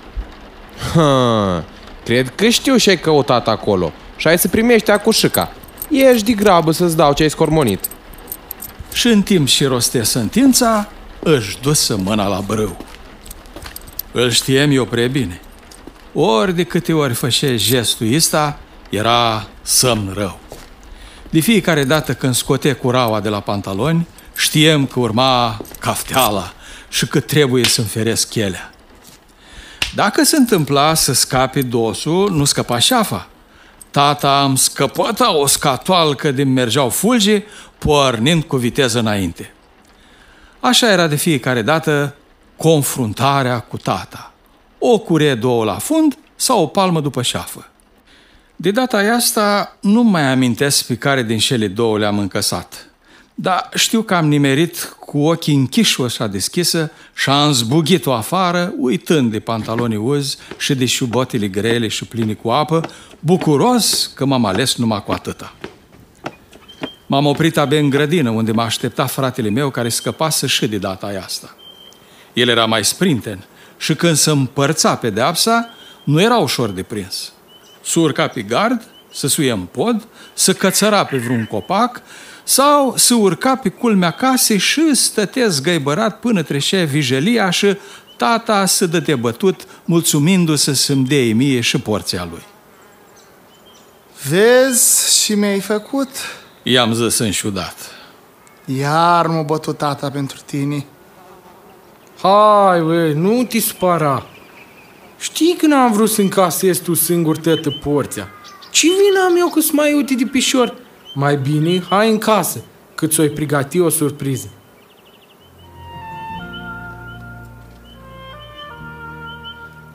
[0.93, 1.65] Ha,
[2.07, 5.51] cred că știu ce ai căutat acolo și ai să primești acușica.
[5.89, 7.89] Ești de grabă să-ți dau ce ai scormonit.
[8.93, 10.89] Și în timp și roste sentința,
[11.19, 12.77] își dusă mâna la brâu.
[14.11, 15.41] Îl știem eu prea bine.
[16.13, 20.39] Ori de câte ori fășe gestul ăsta, era somn rău.
[21.29, 26.53] De fiecare dată când scote curaua de la pantaloni, știem că urma cafteala
[26.89, 28.71] și că trebuie să înferesc chelea.
[29.97, 33.27] Dacă se întâmpla să scape dosul, nu scăpa șafa.
[33.91, 37.43] Tata îmi scăpăta o scatoalcă din mergeau fulgi,
[37.77, 39.53] pornind cu viteză înainte.
[40.59, 42.15] Așa era de fiecare dată
[42.57, 44.33] confruntarea cu tata.
[44.79, 47.69] O curie două la fund sau o palmă după șafă.
[48.55, 52.89] De data asta nu mai amintesc pe care din cele două le-am încăsat.
[53.39, 59.31] Dar știu că am nimerit cu ochii închiși așa deschisă și am zbugit-o afară, uitând
[59.31, 64.75] de pantalonii uzi și de șubotele grele și pline cu apă, bucuros că m-am ales
[64.75, 65.53] numai cu atâta.
[67.07, 71.21] M-am oprit abia în grădină, unde m-a așteptat fratele meu care scăpase și de data
[71.25, 71.55] asta.
[72.33, 73.45] El era mai sprinten
[73.77, 75.69] și când se împărța pedeapsa,
[76.03, 77.31] nu era ușor de prins.
[77.83, 78.81] Să urca pe gard,
[79.11, 82.01] să suie în pod, să cățăra pe vreun copac
[82.47, 87.77] sau să urca pe culmea casei și stătea zgăibărat până trecea vijelia și
[88.17, 92.43] tata să dă bătut, mulțumindu-se să-mi dea mie și porția lui.
[94.29, 96.09] Vezi și mi-ai făcut?
[96.63, 97.75] I-am zis înșudat.
[98.65, 100.85] Iar m-a bătut tata pentru tine.
[102.21, 104.25] Hai, băi, nu te spara.
[105.19, 108.27] Știi că n-am vrut să încasezi tu singur tătă porția.
[108.71, 110.85] Ce vină am eu că sunt mai uite de pișor?
[111.19, 112.63] Mai bine, hai în casă,
[112.95, 114.49] cât ți-o-i pregăti o surpriză.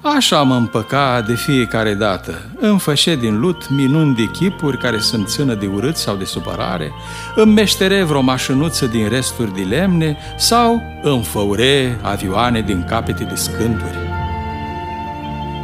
[0.01, 2.57] Așa mă împăca de fiecare dată.
[2.61, 6.93] Îmi fășe din lut minuni de chipuri care sunt țână de urât sau de supărare,
[7.37, 13.35] îmi meștere vreo mașinuță din resturi de lemne sau îmi făure avioane din capete de
[13.35, 13.99] scânturi.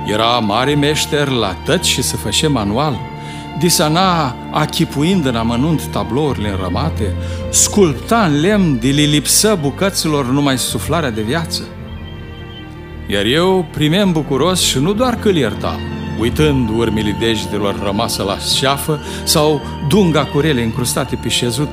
[0.06, 2.98] Era mare meșter la tăți și să fășe manual,
[3.58, 7.14] disana achipuind în amănunt tablourile înrămate,
[7.50, 11.62] sculpta în lemn de li lipsă bucăților numai suflarea de viață.
[13.06, 15.80] Iar eu primeam bucuros și nu doar că îl iertam,
[16.20, 21.72] uitând urmile degetelor rămasă la șeafă sau dunga cu rele încrustate pe șezut.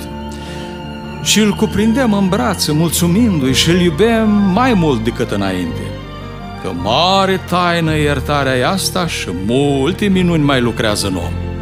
[1.24, 5.82] Și îl cuprindem în brațe, mulțumindu-i și îl iubem mai mult decât înainte.
[6.62, 11.55] Că mare taină iertarea e asta și multe minuni mai lucrează în om.